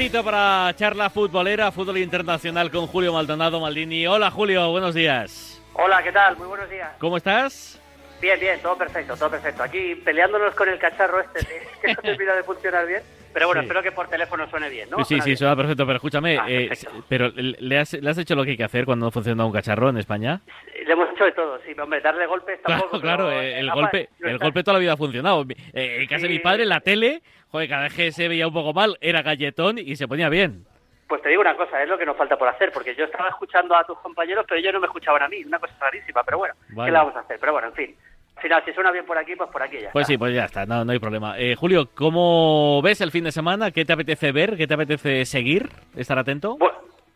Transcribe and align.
Ratito 0.00 0.24
para 0.24 0.72
charla 0.76 1.10
futbolera, 1.10 1.70
fútbol 1.70 1.98
internacional 1.98 2.70
con 2.70 2.86
Julio 2.86 3.12
Maldonado 3.12 3.60
Maldini. 3.60 4.06
Hola 4.06 4.30
Julio, 4.30 4.70
buenos 4.70 4.94
días. 4.94 5.62
Hola, 5.74 6.02
¿qué 6.02 6.10
tal? 6.10 6.38
Muy 6.38 6.46
buenos 6.46 6.70
días. 6.70 6.88
¿Cómo 6.98 7.18
estás? 7.18 7.78
Bien, 8.18 8.40
bien, 8.40 8.58
todo 8.62 8.78
perfecto, 8.78 9.14
todo 9.14 9.28
perfecto. 9.32 9.62
Aquí 9.62 9.94
peleándonos 9.96 10.54
con 10.54 10.70
el 10.70 10.78
cacharro 10.78 11.20
este, 11.20 11.46
que 11.82 11.88
no 11.92 12.00
termina 12.00 12.34
de 12.34 12.42
funcionar 12.44 12.86
bien. 12.86 13.02
Pero 13.34 13.46
bueno, 13.48 13.60
Sí. 13.60 13.66
espero 13.66 13.82
que 13.82 13.92
por 13.92 14.08
teléfono 14.08 14.48
suene 14.48 14.70
bien, 14.70 14.88
¿no? 14.88 14.96
sí, 15.00 15.04
Suena 15.04 15.22
sí, 15.24 15.30
bien. 15.32 15.36
suena 15.36 15.54
perfecto, 15.56 15.84
pero 15.84 15.96
escúchame, 15.96 16.38
Ah, 16.38 16.46
eh, 16.48 16.70
pero 17.06 17.28
¿le 17.36 17.78
has, 17.78 17.92
¿le 17.92 18.10
has 18.10 18.16
hecho 18.16 18.34
lo 18.34 18.42
que 18.44 18.52
hay 18.52 18.56
que 18.56 18.64
hacer 18.64 18.86
cuando 18.86 19.04
no 19.04 19.10
funciona 19.12 19.44
un 19.44 19.52
cacharro 19.52 19.90
en 19.90 19.98
España? 19.98 20.40
Le 20.86 20.90
hemos 20.90 21.10
hecho 21.10 21.24
de 21.26 21.32
todo, 21.32 21.60
sí, 21.66 21.78
hombre, 21.78 22.00
darle 22.00 22.24
golpes 22.26 22.58
Claro, 22.64 22.80
tampoco. 22.84 23.02
claro, 23.02 23.26
pero, 23.28 23.40
eh, 23.42 23.60
el 23.60 23.70
golpe, 23.70 24.08
no 24.18 24.28
el 24.30 24.38
golpe 24.38 24.62
toda 24.64 24.72
la 24.72 24.80
vida 24.80 24.94
ha 24.94 24.96
funcionado. 24.96 25.44
Eh, 25.74 25.98
en 26.00 26.06
casa 26.08 26.22
de 26.22 26.28
mi 26.30 26.36
Sí. 26.36 26.42
padre, 26.42 26.64
la 26.64 26.80
tele, 26.80 27.22
joder, 27.50 27.68
cada 27.68 27.82
vez 27.84 27.94
que 27.94 28.12
se 28.12 28.28
veía 28.28 28.46
un 28.46 28.54
poco 28.54 28.72
mal, 28.72 28.96
era 29.00 29.22
galletón 29.22 29.78
y 29.78 29.96
se 29.96 30.06
ponía 30.08 30.28
bien. 30.28 30.64
Pues 31.08 31.22
te 31.22 31.28
digo 31.30 31.40
una 31.40 31.56
cosa, 31.56 31.82
es 31.82 31.88
lo 31.88 31.98
que 31.98 32.06
nos 32.06 32.16
falta 32.16 32.36
por 32.36 32.46
hacer, 32.48 32.70
porque 32.72 32.94
yo 32.94 33.04
estaba 33.04 33.28
escuchando 33.30 33.74
a 33.76 33.82
tus 33.84 33.98
compañeros, 33.98 34.44
pero 34.48 34.60
ellos 34.60 34.72
no 34.72 34.80
me 34.80 34.86
escuchaban 34.86 35.22
a 35.22 35.28
mí, 35.28 35.42
una 35.44 35.58
cosa 35.58 35.74
rarísima, 35.80 36.22
pero 36.22 36.38
bueno, 36.38 36.54
Vale. 36.68 36.86
¿qué 36.88 36.92
le 36.92 36.98
vamos 36.98 37.16
a 37.16 37.20
hacer? 37.20 37.38
Pero 37.40 37.52
bueno, 37.52 37.68
en 37.68 37.74
fin. 37.74 37.96
Al 38.36 38.42
final, 38.42 38.62
si 38.64 38.72
suena 38.72 38.90
bien 38.92 39.04
por 39.04 39.18
aquí, 39.18 39.34
pues 39.36 39.50
por 39.50 39.60
aquí 39.62 39.78
ya 39.80 39.90
Pues 39.92 40.04
está. 40.04 40.12
sí, 40.12 40.16
pues 40.18 40.32
ya 40.34 40.44
está, 40.46 40.64
no, 40.66 40.84
no 40.84 40.92
hay 40.92 40.98
problema. 41.00 41.38
Eh, 41.38 41.56
Julio, 41.56 41.90
¿cómo 41.94 42.80
ves 42.80 43.00
el 43.00 43.10
fin 43.10 43.24
de 43.24 43.32
semana? 43.32 43.70
¿Qué 43.70 43.84
te 43.84 43.92
apetece 43.92 44.32
ver? 44.32 44.56
¿Qué 44.56 44.66
te 44.66 44.74
apetece 44.74 45.24
seguir? 45.26 45.68
¿Estar 45.96 46.18
atento? 46.18 46.56
Bu- 46.56 46.70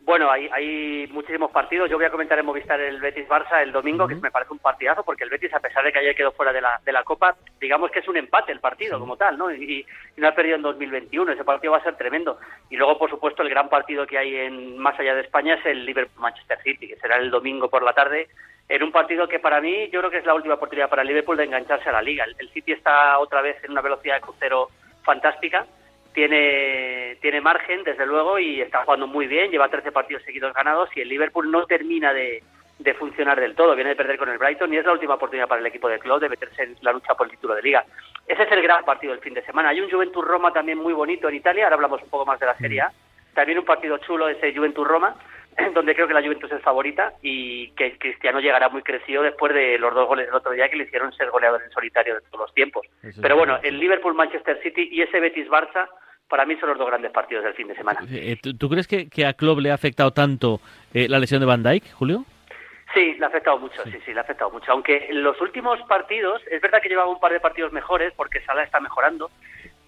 Bueno, 0.05 0.29
hay, 0.29 0.47
hay 0.51 1.07
muchísimos 1.07 1.49
partidos. 1.49 1.89
Yo 1.89 1.97
voy 1.97 2.05
a 2.05 2.11
comentar 2.11 2.37
en 2.37 2.45
Movistar 2.45 2.79
el 2.79 3.01
Betis-Barça 3.01 3.63
el 3.63 3.71
domingo, 3.71 4.07
que 4.07 4.13
me 4.13 4.29
parece 4.29 4.53
un 4.53 4.59
partidazo, 4.59 5.01
porque 5.01 5.23
el 5.23 5.31
Betis, 5.31 5.51
a 5.51 5.59
pesar 5.59 5.83
de 5.83 5.91
que 5.91 5.97
ayer 5.97 6.15
quedó 6.15 6.31
fuera 6.31 6.53
de 6.53 6.61
la, 6.61 6.79
de 6.85 6.91
la 6.91 7.03
Copa, 7.03 7.35
digamos 7.59 7.89
que 7.89 7.99
es 7.99 8.07
un 8.07 8.15
empate 8.15 8.51
el 8.51 8.59
partido 8.59 8.99
como 8.99 9.17
tal, 9.17 9.35
¿no? 9.35 9.51
Y, 9.51 9.83
y 10.15 10.21
no 10.21 10.27
ha 10.27 10.35
perdido 10.35 10.57
en 10.57 10.61
2021. 10.61 11.31
Ese 11.31 11.43
partido 11.43 11.71
va 11.71 11.79
a 11.79 11.83
ser 11.83 11.97
tremendo. 11.97 12.37
Y 12.69 12.77
luego, 12.77 12.99
por 12.99 13.09
supuesto, 13.09 13.41
el 13.41 13.49
gran 13.49 13.67
partido 13.67 14.05
que 14.05 14.19
hay 14.19 14.35
en 14.35 14.77
más 14.77 14.97
allá 14.99 15.15
de 15.15 15.21
España 15.21 15.55
es 15.55 15.65
el 15.65 15.83
Liverpool-Manchester 15.87 16.61
City, 16.61 16.87
que 16.87 16.97
será 16.97 17.17
el 17.17 17.31
domingo 17.31 17.67
por 17.67 17.81
la 17.81 17.93
tarde, 17.93 18.27
en 18.69 18.83
un 18.83 18.91
partido 18.91 19.27
que 19.27 19.39
para 19.39 19.59
mí 19.59 19.89
yo 19.89 20.01
creo 20.01 20.11
que 20.11 20.19
es 20.19 20.25
la 20.27 20.35
última 20.35 20.53
oportunidad 20.53 20.87
para 20.87 21.01
el 21.01 21.07
Liverpool 21.07 21.37
de 21.37 21.45
engancharse 21.45 21.89
a 21.89 21.93
la 21.93 22.03
Liga. 22.03 22.25
El, 22.25 22.35
el 22.37 22.49
City 22.51 22.73
está 22.73 23.17
otra 23.17 23.41
vez 23.41 23.57
en 23.63 23.71
una 23.71 23.81
velocidad 23.81 24.15
de 24.15 24.21
crucero 24.21 24.69
fantástica 25.01 25.65
tiene, 26.15 27.17
tiene 27.21 27.41
margen, 27.41 27.83
desde 27.83 28.05
luego, 28.05 28.39
y 28.39 28.61
está 28.61 28.83
jugando 28.83 29.05
muy 29.05 29.27
bien, 29.27 29.51
lleva 29.51 29.69
13 29.69 29.91
partidos 29.91 30.23
seguidos 30.23 30.53
ganados 30.53 30.89
y 30.95 31.01
el 31.01 31.09
Liverpool 31.09 31.51
no 31.51 31.65
termina 31.67 32.13
de, 32.13 32.41
de 32.79 32.93
funcionar 32.95 33.39
del 33.39 33.53
todo, 33.53 33.75
viene 33.75 33.91
de 33.91 33.95
perder 33.97 34.17
con 34.17 34.29
el 34.29 34.37
Brighton 34.37 34.73
y 34.73 34.77
es 34.77 34.85
la 34.85 34.93
última 34.93 35.15
oportunidad 35.15 35.47
para 35.47 35.61
el 35.61 35.67
equipo 35.67 35.89
de 35.89 35.99
Klopp 35.99 36.21
de 36.21 36.29
meterse 36.29 36.63
en 36.63 36.75
la 36.81 36.93
lucha 36.93 37.13
por 37.15 37.27
el 37.27 37.31
título 37.31 37.53
de 37.53 37.61
liga. 37.61 37.85
Ese 38.25 38.43
es 38.43 38.51
el 38.51 38.61
gran 38.61 38.83
partido 38.85 39.11
del 39.11 39.21
fin 39.21 39.33
de 39.33 39.43
semana. 39.43 39.69
Hay 39.69 39.81
un 39.81 39.91
Juventus-Roma 39.91 40.51
también 40.51 40.77
muy 40.77 40.93
bonito 40.93 41.29
en 41.29 41.35
Italia, 41.35 41.65
ahora 41.65 41.75
hablamos 41.75 42.01
un 42.01 42.09
poco 42.09 42.25
más 42.25 42.39
de 42.39 42.45
la 42.45 42.57
Serie 42.57 42.81
A. 42.81 42.91
También 43.33 43.59
un 43.59 43.65
partido 43.65 43.97
chulo 43.97 44.29
ese 44.29 44.55
Juventus-Roma, 44.55 45.15
donde 45.73 45.95
creo 45.95 46.07
que 46.07 46.13
la 46.13 46.21
Juventus 46.21 46.51
es 46.51 46.61
favorita 46.61 47.13
y 47.21 47.71
que 47.71 47.97
Cristiano 47.97 48.39
llegará 48.39 48.69
muy 48.69 48.81
crecido 48.83 49.21
después 49.21 49.53
de 49.53 49.77
los 49.77 49.93
dos 49.93 50.07
goles 50.07 50.27
del 50.27 50.35
otro 50.35 50.53
día 50.53 50.69
que 50.69 50.77
le 50.77 50.85
hicieron 50.85 51.11
ser 51.13 51.29
goleador 51.29 51.61
en 51.61 51.71
solitario 51.71 52.15
de 52.15 52.21
todos 52.21 52.39
los 52.39 52.53
tiempos. 52.53 52.87
Pero 53.21 53.35
bueno, 53.35 53.59
el 53.63 53.79
Liverpool-Manchester 53.79 54.61
City 54.61 54.87
y 54.91 55.01
ese 55.01 55.19
Betis-Barça 55.19 55.89
para 56.27 56.45
mí 56.45 56.55
son 56.57 56.69
los 56.69 56.77
dos 56.77 56.87
grandes 56.87 57.11
partidos 57.11 57.43
del 57.43 57.53
fin 57.53 57.67
de 57.67 57.75
semana. 57.75 57.99
Eh, 58.11 58.37
¿tú, 58.41 58.55
tú 58.57 58.69
crees 58.69 58.87
que, 58.87 59.09
que 59.09 59.25
a 59.25 59.33
Klopp 59.33 59.59
le 59.59 59.71
ha 59.71 59.75
afectado 59.75 60.11
tanto 60.11 60.59
eh, 60.93 61.07
la 61.07 61.19
lesión 61.19 61.39
de 61.39 61.45
Van 61.45 61.63
Dijk, 61.63 61.91
Julio? 61.93 62.25
Sí, 62.93 63.13
le 63.19 63.25
ha 63.25 63.27
afectado 63.27 63.57
mucho, 63.59 63.83
sí. 63.83 63.97
sí, 64.05 64.13
le 64.13 64.19
ha 64.19 64.23
afectado 64.23 64.51
mucho. 64.51 64.71
Aunque 64.71 65.07
en 65.09 65.21
los 65.23 65.39
últimos 65.41 65.79
partidos, 65.87 66.41
es 66.49 66.61
verdad 66.61 66.81
que 66.81 66.89
llevaba 66.89 67.09
un 67.09 67.19
par 67.19 67.31
de 67.33 67.39
partidos 67.39 67.71
mejores 67.73 68.13
porque 68.15 68.39
Salah 68.41 68.63
está 68.63 68.79
mejorando, 68.79 69.29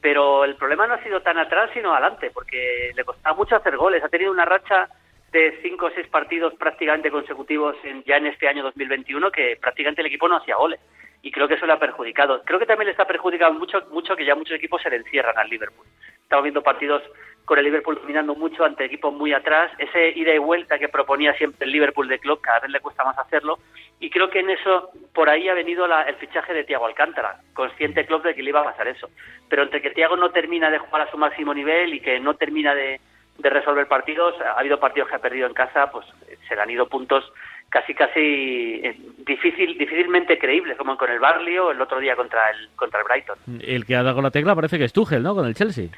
pero 0.01 0.43
el 0.43 0.55
problema 0.55 0.87
no 0.87 0.95
ha 0.95 1.03
sido 1.03 1.21
tan 1.21 1.37
atrás 1.37 1.69
sino 1.73 1.93
adelante, 1.93 2.31
porque 2.33 2.91
le 2.95 3.03
costaba 3.05 3.35
mucho 3.35 3.55
hacer 3.55 3.77
goles. 3.77 4.03
Ha 4.03 4.09
tenido 4.09 4.31
una 4.31 4.45
racha 4.45 4.89
de 5.31 5.59
cinco 5.61 5.87
o 5.87 5.91
seis 5.91 6.07
partidos 6.07 6.53
prácticamente 6.55 7.11
consecutivos 7.11 7.75
en- 7.83 8.03
ya 8.03 8.17
en 8.17 8.27
este 8.27 8.47
año 8.47 8.63
2021 8.63 9.31
que 9.31 9.57
prácticamente 9.61 10.01
el 10.01 10.07
equipo 10.07 10.27
no 10.27 10.37
hacía 10.37 10.55
goles. 10.55 10.79
Y 11.21 11.31
creo 11.31 11.47
que 11.47 11.55
eso 11.55 11.65
le 11.65 11.73
ha 11.73 11.79
perjudicado. 11.79 12.41
Creo 12.45 12.59
que 12.59 12.65
también 12.65 12.85
le 12.85 12.91
está 12.91 13.05
perjudicando 13.05 13.59
mucho, 13.59 13.81
mucho 13.91 14.15
que 14.15 14.25
ya 14.25 14.35
muchos 14.35 14.55
equipos 14.55 14.81
se 14.81 14.89
le 14.89 14.97
encierran 14.97 15.37
al 15.37 15.49
Liverpool. 15.49 15.85
Estamos 16.23 16.43
viendo 16.43 16.61
partidos 16.61 17.01
con 17.45 17.57
el 17.57 17.63
Liverpool 17.65 17.95
dominando 18.01 18.35
mucho 18.35 18.65
ante 18.65 18.85
equipos 18.85 19.13
muy 19.13 19.33
atrás. 19.33 19.71
Ese 19.77 20.09
ida 20.09 20.33
y 20.33 20.37
vuelta 20.37 20.77
que 20.77 20.89
proponía 20.89 21.33
siempre 21.33 21.65
el 21.65 21.71
Liverpool 21.71 22.07
de 22.07 22.19
Klopp, 22.19 22.41
cada 22.41 22.59
vez 22.59 22.71
le 22.71 22.79
cuesta 22.81 23.03
más 23.03 23.17
hacerlo. 23.17 23.59
Y 23.99 24.09
creo 24.09 24.29
que 24.29 24.39
en 24.41 24.49
eso, 24.49 24.91
por 25.13 25.29
ahí 25.29 25.47
ha 25.49 25.53
venido 25.53 25.87
la- 25.87 26.03
el 26.03 26.15
fichaje 26.15 26.53
de 26.53 26.65
Thiago 26.65 26.85
Alcántara. 26.85 27.39
Consciente 27.53 28.05
Klopp 28.05 28.23
de 28.25 28.35
que 28.35 28.43
le 28.43 28.49
iba 28.49 28.61
a 28.61 28.65
pasar 28.65 28.87
eso. 28.87 29.09
Pero 29.49 29.63
entre 29.63 29.81
que 29.81 29.91
Thiago 29.91 30.17
no 30.17 30.29
termina 30.31 30.69
de 30.69 30.77
jugar 30.77 31.01
a 31.07 31.11
su 31.11 31.17
máximo 31.17 31.53
nivel 31.53 31.93
y 31.93 31.99
que 32.01 32.19
no 32.19 32.35
termina 32.35 32.75
de, 32.75 32.99
de 33.37 33.49
resolver 33.49 33.87
partidos, 33.87 34.35
ha 34.41 34.59
habido 34.59 34.79
partidos 34.79 35.09
que 35.09 35.15
ha 35.15 35.19
perdido 35.19 35.47
en 35.47 35.53
casa, 35.53 35.89
pues 35.91 36.05
se 36.47 36.55
le 36.55 36.61
han 36.61 36.69
ido 36.69 36.87
puntos 36.87 37.31
casi 37.69 37.93
casi 37.93 38.81
eh, 38.83 38.95
difícil 39.25 39.77
difícilmente 39.77 40.37
creíbles 40.39 40.77
como 40.77 40.97
con 40.97 41.11
el 41.11 41.19
Barley 41.19 41.57
o 41.57 41.71
el 41.71 41.81
otro 41.81 41.99
día 41.99 42.15
contra 42.15 42.49
el 42.49 42.69
contra 42.75 42.99
el 42.99 43.05
Brighton. 43.05 43.37
El 43.61 43.85
que 43.85 43.95
ha 43.95 44.03
dado 44.03 44.21
la 44.21 44.31
tecla 44.31 44.55
parece 44.55 44.77
que 44.77 44.85
es 44.85 44.93
Tuchel, 44.93 45.23
¿no? 45.23 45.35
Con 45.35 45.45
el 45.45 45.55
Chelsea. 45.55 45.89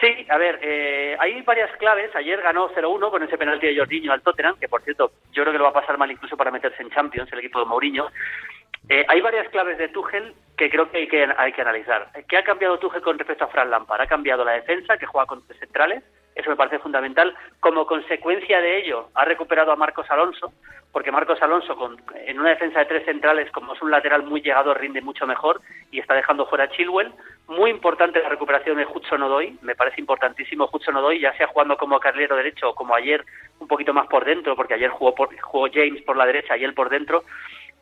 Sí, 0.00 0.26
a 0.28 0.36
ver, 0.36 0.58
eh, 0.62 1.16
hay 1.20 1.42
varias 1.42 1.70
claves. 1.76 2.14
Ayer 2.16 2.40
ganó 2.42 2.68
0-1 2.70 3.10
con 3.10 3.22
ese 3.22 3.38
penalti 3.38 3.68
de 3.68 3.76
Jorginho 3.76 4.12
al 4.12 4.22
Tottenham, 4.22 4.58
que 4.58 4.68
por 4.68 4.82
cierto 4.82 5.12
yo 5.32 5.42
creo 5.42 5.52
que 5.52 5.58
lo 5.58 5.64
va 5.64 5.70
a 5.70 5.80
pasar 5.80 5.96
mal 5.96 6.10
incluso 6.10 6.36
para 6.36 6.50
meterse 6.50 6.82
en 6.82 6.90
Champions, 6.90 7.32
el 7.32 7.38
equipo 7.38 7.60
de 7.60 7.66
Mourinho. 7.66 8.08
Eh, 8.88 9.04
hay 9.08 9.20
varias 9.20 9.48
claves 9.50 9.78
de 9.78 9.88
Tuchel 9.88 10.34
que 10.56 10.68
creo 10.70 10.90
que 10.90 10.98
hay 10.98 11.08
que, 11.08 11.24
hay 11.36 11.52
que 11.52 11.62
analizar. 11.62 12.10
¿Qué 12.28 12.36
ha 12.36 12.42
cambiado 12.42 12.78
Tuchel 12.78 13.00
con 13.00 13.16
respecto 13.16 13.44
a 13.44 13.48
Fran 13.48 13.70
Lampard? 13.70 14.00
Ha 14.00 14.06
cambiado 14.08 14.44
la 14.44 14.52
defensa, 14.52 14.98
que 14.98 15.06
juega 15.06 15.26
con 15.26 15.46
tres 15.46 15.60
centrales, 15.60 16.02
eso 16.34 16.50
me 16.50 16.56
parece 16.56 16.78
fundamental. 16.78 17.34
Como 17.60 17.86
consecuencia 17.86 18.60
de 18.60 18.78
ello, 18.78 19.08
ha 19.14 19.24
recuperado 19.24 19.72
a 19.72 19.76
Marcos 19.76 20.10
Alonso, 20.10 20.52
porque 20.92 21.12
Marcos 21.12 21.40
Alonso 21.42 21.76
con, 21.76 22.00
en 22.26 22.38
una 22.38 22.50
defensa 22.50 22.80
de 22.80 22.86
tres 22.86 23.04
centrales, 23.04 23.50
como 23.50 23.74
es 23.74 23.82
un 23.82 23.90
lateral 23.90 24.24
muy 24.24 24.40
llegado, 24.40 24.74
rinde 24.74 25.00
mucho 25.00 25.26
mejor 25.26 25.60
y 25.90 25.98
está 25.98 26.14
dejando 26.14 26.46
fuera 26.46 26.64
a 26.64 26.70
Chilwell. 26.70 27.12
Muy 27.48 27.70
importante 27.70 28.22
la 28.22 28.28
recuperación 28.28 28.76
de 28.76 28.86
Hudson 28.86 29.22
Odoi, 29.22 29.58
me 29.62 29.74
parece 29.74 30.00
importantísimo 30.00 30.68
Hudson 30.72 30.96
Odoi, 30.96 31.20
ya 31.20 31.36
sea 31.36 31.46
jugando 31.48 31.76
como 31.76 32.00
carrilero 32.00 32.36
derecho 32.36 32.70
o 32.70 32.74
como 32.74 32.94
ayer 32.94 33.24
un 33.58 33.68
poquito 33.68 33.92
más 33.92 34.06
por 34.06 34.24
dentro, 34.24 34.54
porque 34.54 34.74
ayer 34.74 34.90
jugó, 34.90 35.14
por, 35.14 35.38
jugó 35.40 35.66
James 35.72 36.02
por 36.02 36.16
la 36.16 36.26
derecha 36.26 36.56
y 36.56 36.64
él 36.64 36.74
por 36.74 36.88
dentro 36.88 37.24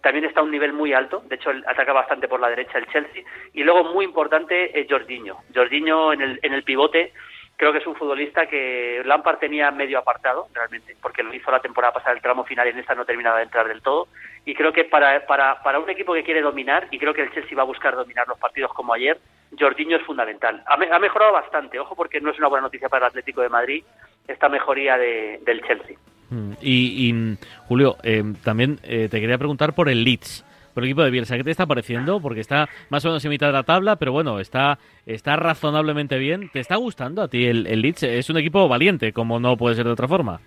también 0.02 0.24
está 0.24 0.40
a 0.40 0.44
un 0.44 0.50
nivel 0.50 0.72
muy 0.72 0.94
alto, 0.94 1.22
de 1.26 1.34
hecho 1.34 1.50
ataca 1.66 1.92
bastante 1.92 2.26
por 2.26 2.40
la 2.40 2.48
derecha 2.48 2.78
el 2.78 2.86
Chelsea, 2.86 3.22
y 3.52 3.62
luego 3.62 3.92
muy 3.92 4.06
importante 4.06 4.78
eh, 4.78 4.86
Jorginho. 4.88 5.38
Jorginho 5.54 6.14
en 6.14 6.38
en 6.42 6.54
el 6.54 6.62
pivote 6.62 7.12
creo 7.60 7.72
que 7.72 7.78
es 7.80 7.86
un 7.86 7.94
futbolista 7.94 8.46
que 8.46 9.02
Lampard 9.04 9.38
tenía 9.38 9.70
medio 9.70 9.98
apartado 9.98 10.48
realmente, 10.54 10.96
porque 11.02 11.22
lo 11.22 11.34
hizo 11.34 11.50
la 11.50 11.60
temporada 11.60 11.92
pasada 11.92 12.14
el 12.14 12.22
tramo 12.22 12.42
final 12.44 12.66
y 12.66 12.70
en 12.70 12.78
esta 12.78 12.94
no 12.94 13.04
terminaba 13.04 13.36
de 13.36 13.42
entrar 13.44 13.68
del 13.68 13.82
todo, 13.82 14.08
y 14.46 14.54
creo 14.54 14.72
que 14.72 14.84
para, 14.84 15.26
para, 15.26 15.62
para 15.62 15.78
un 15.78 15.90
equipo 15.90 16.14
que 16.14 16.24
quiere 16.24 16.40
dominar, 16.40 16.88
y 16.90 16.98
creo 16.98 17.12
que 17.12 17.20
el 17.20 17.32
Chelsea 17.34 17.54
va 17.54 17.62
a 17.64 17.66
buscar 17.66 17.94
dominar 17.94 18.26
los 18.26 18.38
partidos 18.38 18.72
como 18.72 18.94
ayer, 18.94 19.18
Jorginho 19.58 19.98
es 19.98 20.02
fundamental. 20.04 20.62
Ha, 20.66 20.78
me- 20.78 20.90
ha 20.90 20.98
mejorado 20.98 21.32
bastante, 21.34 21.78
ojo 21.78 21.94
porque 21.94 22.18
no 22.22 22.30
es 22.30 22.38
una 22.38 22.48
buena 22.48 22.62
noticia 22.62 22.88
para 22.88 23.06
el 23.06 23.10
Atlético 23.10 23.42
de 23.42 23.50
Madrid 23.50 23.84
esta 24.26 24.48
mejoría 24.48 24.96
de, 24.96 25.40
del 25.44 25.60
Chelsea. 25.66 25.96
Mm, 26.30 26.52
Y, 26.62 27.10
y, 27.10 27.36
Julio, 27.68 27.96
eh, 28.02 28.22
también 28.42 28.78
eh, 28.84 29.08
te 29.10 29.20
quería 29.20 29.36
preguntar 29.36 29.74
por 29.74 29.90
el 29.90 30.02
Leeds, 30.02 30.46
por 30.74 30.82
el 30.82 30.90
equipo 30.90 31.02
de 31.02 31.10
Bielsa. 31.10 31.36
¿Qué 31.36 31.44
te 31.44 31.50
está 31.50 31.66
pareciendo? 31.66 32.20
Porque 32.20 32.40
está 32.40 32.68
más 32.88 33.04
o 33.04 33.08
menos 33.08 33.24
en 33.24 33.30
mitad 33.30 33.46
de 33.48 33.52
la 33.52 33.62
tabla, 33.62 33.96
pero 33.96 34.12
bueno, 34.12 34.40
está, 34.40 34.78
está 35.06 35.36
razonablemente 35.36 36.18
bien. 36.18 36.50
¿Te 36.50 36.60
está 36.60 36.76
gustando 36.76 37.22
a 37.22 37.28
ti 37.28 37.46
el, 37.46 37.66
el 37.66 37.82
Leeds? 37.82 38.02
Es 38.04 38.30
un 38.30 38.38
equipo 38.38 38.68
valiente, 38.68 39.12
como 39.12 39.40
no 39.40 39.56
puede 39.56 39.76
ser 39.76 39.84
de 39.86 39.92
otra 39.92 40.08
forma. 40.08 40.40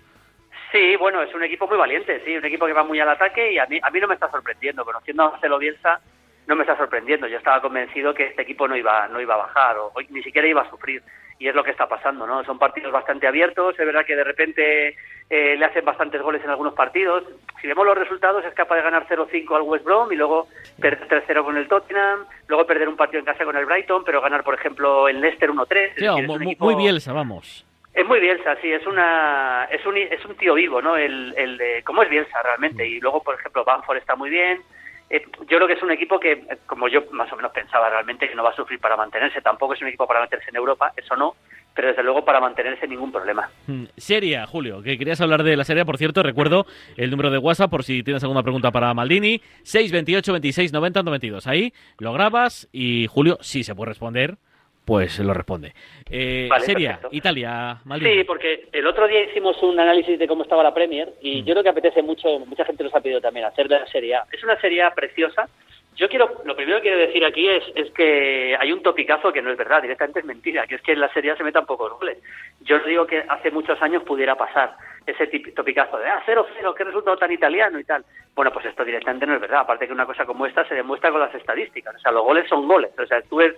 Sí, 0.72 0.96
bueno, 0.96 1.22
es 1.22 1.32
un 1.32 1.44
equipo 1.44 1.68
muy 1.68 1.78
valiente, 1.78 2.20
sí, 2.24 2.36
un 2.36 2.44
equipo 2.44 2.66
que 2.66 2.72
va 2.72 2.82
muy 2.82 2.98
al 2.98 3.08
ataque 3.08 3.52
y 3.52 3.58
a 3.58 3.66
mí, 3.66 3.78
a 3.80 3.90
mí 3.90 4.00
no 4.00 4.08
me 4.08 4.14
está 4.14 4.28
sorprendiendo. 4.28 4.84
Conociendo 4.84 5.22
a 5.22 5.30
Marcelo 5.30 5.58
Bielsa, 5.58 6.00
no 6.46 6.56
me 6.56 6.62
está 6.62 6.76
sorprendiendo. 6.76 7.26
Yo 7.26 7.38
estaba 7.38 7.60
convencido 7.60 8.14
que 8.14 8.26
este 8.26 8.42
equipo 8.42 8.66
no 8.68 8.76
iba, 8.76 9.08
no 9.08 9.20
iba 9.20 9.34
a 9.34 9.38
bajar 9.38 9.78
o, 9.78 9.86
o 9.94 10.00
ni 10.10 10.22
siquiera 10.22 10.46
iba 10.48 10.62
a 10.62 10.70
sufrir. 10.70 11.02
Y 11.38 11.48
es 11.48 11.54
lo 11.54 11.64
que 11.64 11.72
está 11.72 11.88
pasando, 11.88 12.26
¿no? 12.28 12.44
Son 12.44 12.58
partidos 12.60 12.92
bastante 12.92 13.26
abiertos, 13.26 13.76
es 13.78 13.84
verdad 13.84 14.06
que 14.06 14.14
de 14.14 14.22
repente 14.22 14.96
eh, 15.28 15.56
le 15.58 15.64
hacen 15.64 15.84
bastantes 15.84 16.22
goles 16.22 16.42
en 16.44 16.50
algunos 16.50 16.74
partidos. 16.74 17.24
Si 17.60 17.66
vemos 17.66 17.84
los 17.84 17.98
resultados, 17.98 18.44
es 18.44 18.54
capaz 18.54 18.76
de 18.76 18.82
ganar 18.82 19.06
0-5 19.08 19.56
al 19.56 19.62
West 19.62 19.84
Brom 19.84 20.12
y 20.12 20.16
luego 20.16 20.46
perder 20.80 21.08
3-0 21.26 21.44
con 21.44 21.56
el 21.56 21.66
Tottenham, 21.66 22.24
luego 22.46 22.66
perder 22.66 22.88
un 22.88 22.96
partido 22.96 23.18
en 23.18 23.24
casa 23.26 23.44
con 23.44 23.56
el 23.56 23.66
Brighton, 23.66 24.04
pero 24.04 24.20
ganar, 24.20 24.44
por 24.44 24.54
ejemplo, 24.54 25.08
el 25.08 25.20
Leicester 25.20 25.50
1-3. 25.50 25.76
Es 25.76 25.94
Sí, 25.96 26.04
decir, 26.04 26.22
es 26.22 26.26
mu- 26.28 26.34
un 26.34 26.42
mu- 26.44 26.50
equipo- 26.50 26.64
muy 26.66 26.74
Bielsa, 26.76 27.12
vamos. 27.12 27.66
es 27.92 28.06
muy 28.06 28.20
Bielsa, 28.20 28.56
sí, 28.62 28.70
es 28.72 28.86
una 28.86 29.64
es 29.70 29.84
un 29.86 29.96
es 29.96 30.24
un 30.24 30.36
tío 30.36 30.54
vivo, 30.54 30.80
¿no? 30.82 30.96
El, 30.96 31.34
el 31.36 31.56
de 31.58 31.82
cómo 31.84 32.02
es 32.04 32.10
Bielsa 32.10 32.42
realmente 32.42 32.86
y 32.86 33.00
luego 33.00 33.22
por 33.24 33.34
ejemplo 33.34 33.64
Banford 33.64 33.96
está 33.98 34.14
muy 34.14 34.30
bien. 34.30 34.62
Eh, 35.10 35.22
yo 35.40 35.56
creo 35.58 35.66
que 35.66 35.74
es 35.74 35.82
un 35.82 35.90
equipo 35.90 36.18
que 36.18 36.32
eh, 36.32 36.58
como 36.66 36.88
yo 36.88 37.02
más 37.12 37.30
o 37.32 37.36
menos 37.36 37.52
pensaba 37.52 37.90
realmente 37.90 38.28
que 38.28 38.34
no 38.34 38.42
va 38.42 38.50
a 38.50 38.56
sufrir 38.56 38.80
para 38.80 38.96
mantenerse, 38.96 39.40
tampoco 39.40 39.74
es 39.74 39.82
un 39.82 39.88
equipo 39.88 40.06
para 40.06 40.20
meterse 40.20 40.50
en 40.50 40.56
Europa, 40.56 40.92
eso 40.96 41.14
no, 41.16 41.34
pero 41.74 41.88
desde 41.88 42.02
luego 42.02 42.24
para 42.24 42.40
mantenerse 42.40 42.86
ningún 42.86 43.12
problema. 43.12 43.50
Mm, 43.66 43.84
Serie, 43.96 44.38
A, 44.38 44.46
Julio, 44.46 44.82
que 44.82 44.96
querías 44.96 45.20
hablar 45.20 45.42
de 45.42 45.56
la 45.56 45.64
serie, 45.64 45.84
por 45.84 45.98
cierto, 45.98 46.22
recuerdo 46.22 46.66
el 46.96 47.10
número 47.10 47.30
de 47.30 47.38
WhatsApp 47.38 47.70
por 47.70 47.84
si 47.84 48.02
tienes 48.02 48.22
alguna 48.22 48.42
pregunta 48.42 48.70
para 48.70 48.94
Maldini, 48.94 49.40
628 49.62 50.32
26 50.32 50.72
90 50.72 51.02
92. 51.02 51.46
Ahí 51.46 51.72
lo 51.98 52.12
grabas 52.12 52.68
y 52.72 53.06
Julio, 53.08 53.38
si 53.40 53.64
se 53.64 53.74
puede 53.74 53.90
responder, 53.90 54.36
pues 54.84 55.18
lo 55.18 55.34
responde. 55.34 55.72
Eh, 56.10 56.48
Serie 56.60 56.98
Italia, 57.10 57.78
Sí, 57.98 58.24
porque 58.24 58.68
el 58.72 58.86
otro 58.86 59.08
día 59.08 59.22
hicimos 59.22 59.62
un 59.62 59.78
análisis 59.80 60.18
de 60.18 60.28
cómo 60.28 60.42
estaba 60.42 60.62
la 60.62 60.74
Premier 60.74 61.12
y 61.20 61.42
mm. 61.42 61.44
yo 61.44 61.54
creo 61.54 61.62
que 61.62 61.68
apetece 61.70 62.02
mucho, 62.02 62.38
mucha 62.40 62.64
gente 62.64 62.84
nos 62.84 62.94
ha 62.94 63.00
pedido 63.00 63.20
también 63.20 63.46
hacer 63.46 63.68
de 63.68 63.80
la 63.80 63.86
Serie 63.86 64.16
A. 64.16 64.24
Es 64.30 64.42
una 64.44 64.60
Serie 64.60 64.84
preciosa. 64.94 65.48
Yo 65.96 66.08
quiero, 66.08 66.42
lo 66.44 66.56
primero 66.56 66.78
que 66.78 66.88
quiero 66.88 66.98
decir 66.98 67.24
aquí 67.24 67.48
es, 67.48 67.62
es 67.76 67.90
que 67.92 68.56
hay 68.58 68.72
un 68.72 68.82
topicazo 68.82 69.32
que 69.32 69.40
no 69.40 69.50
es 69.50 69.56
verdad, 69.56 69.80
directamente 69.80 70.20
es 70.20 70.26
mentira, 70.26 70.66
que 70.66 70.74
es 70.74 70.82
que 70.82 70.92
en 70.92 71.00
la 71.00 71.12
Serie 71.12 71.30
A 71.30 71.36
se 71.36 71.44
metan 71.44 71.66
pocos 71.66 71.92
goles. 71.92 72.18
Yo 72.62 72.76
os 72.76 72.84
digo 72.84 73.06
que 73.06 73.24
hace 73.28 73.52
muchos 73.52 73.80
años 73.80 74.02
pudiera 74.02 74.34
pasar 74.34 74.76
ese 75.06 75.26
topicazo 75.54 75.98
de, 75.98 76.08
ah, 76.08 76.22
0-0, 76.26 76.74
qué 76.74 76.84
resultado 76.84 77.16
tan 77.16 77.30
italiano 77.30 77.78
y 77.78 77.84
tal. 77.84 78.04
Bueno, 78.34 78.50
pues 78.52 78.66
esto 78.66 78.84
directamente 78.84 79.26
no 79.26 79.34
es 79.34 79.40
verdad, 79.40 79.60
aparte 79.60 79.86
que 79.86 79.92
una 79.92 80.06
cosa 80.06 80.24
como 80.24 80.46
esta 80.46 80.66
se 80.66 80.74
demuestra 80.74 81.12
con 81.12 81.20
las 81.20 81.34
estadísticas, 81.34 81.94
o 81.94 81.98
sea, 81.98 82.10
los 82.10 82.24
goles 82.24 82.48
son 82.48 82.66
goles, 82.66 82.90
o 82.98 83.06
sea, 83.06 83.22
tú 83.22 83.36
ves 83.36 83.54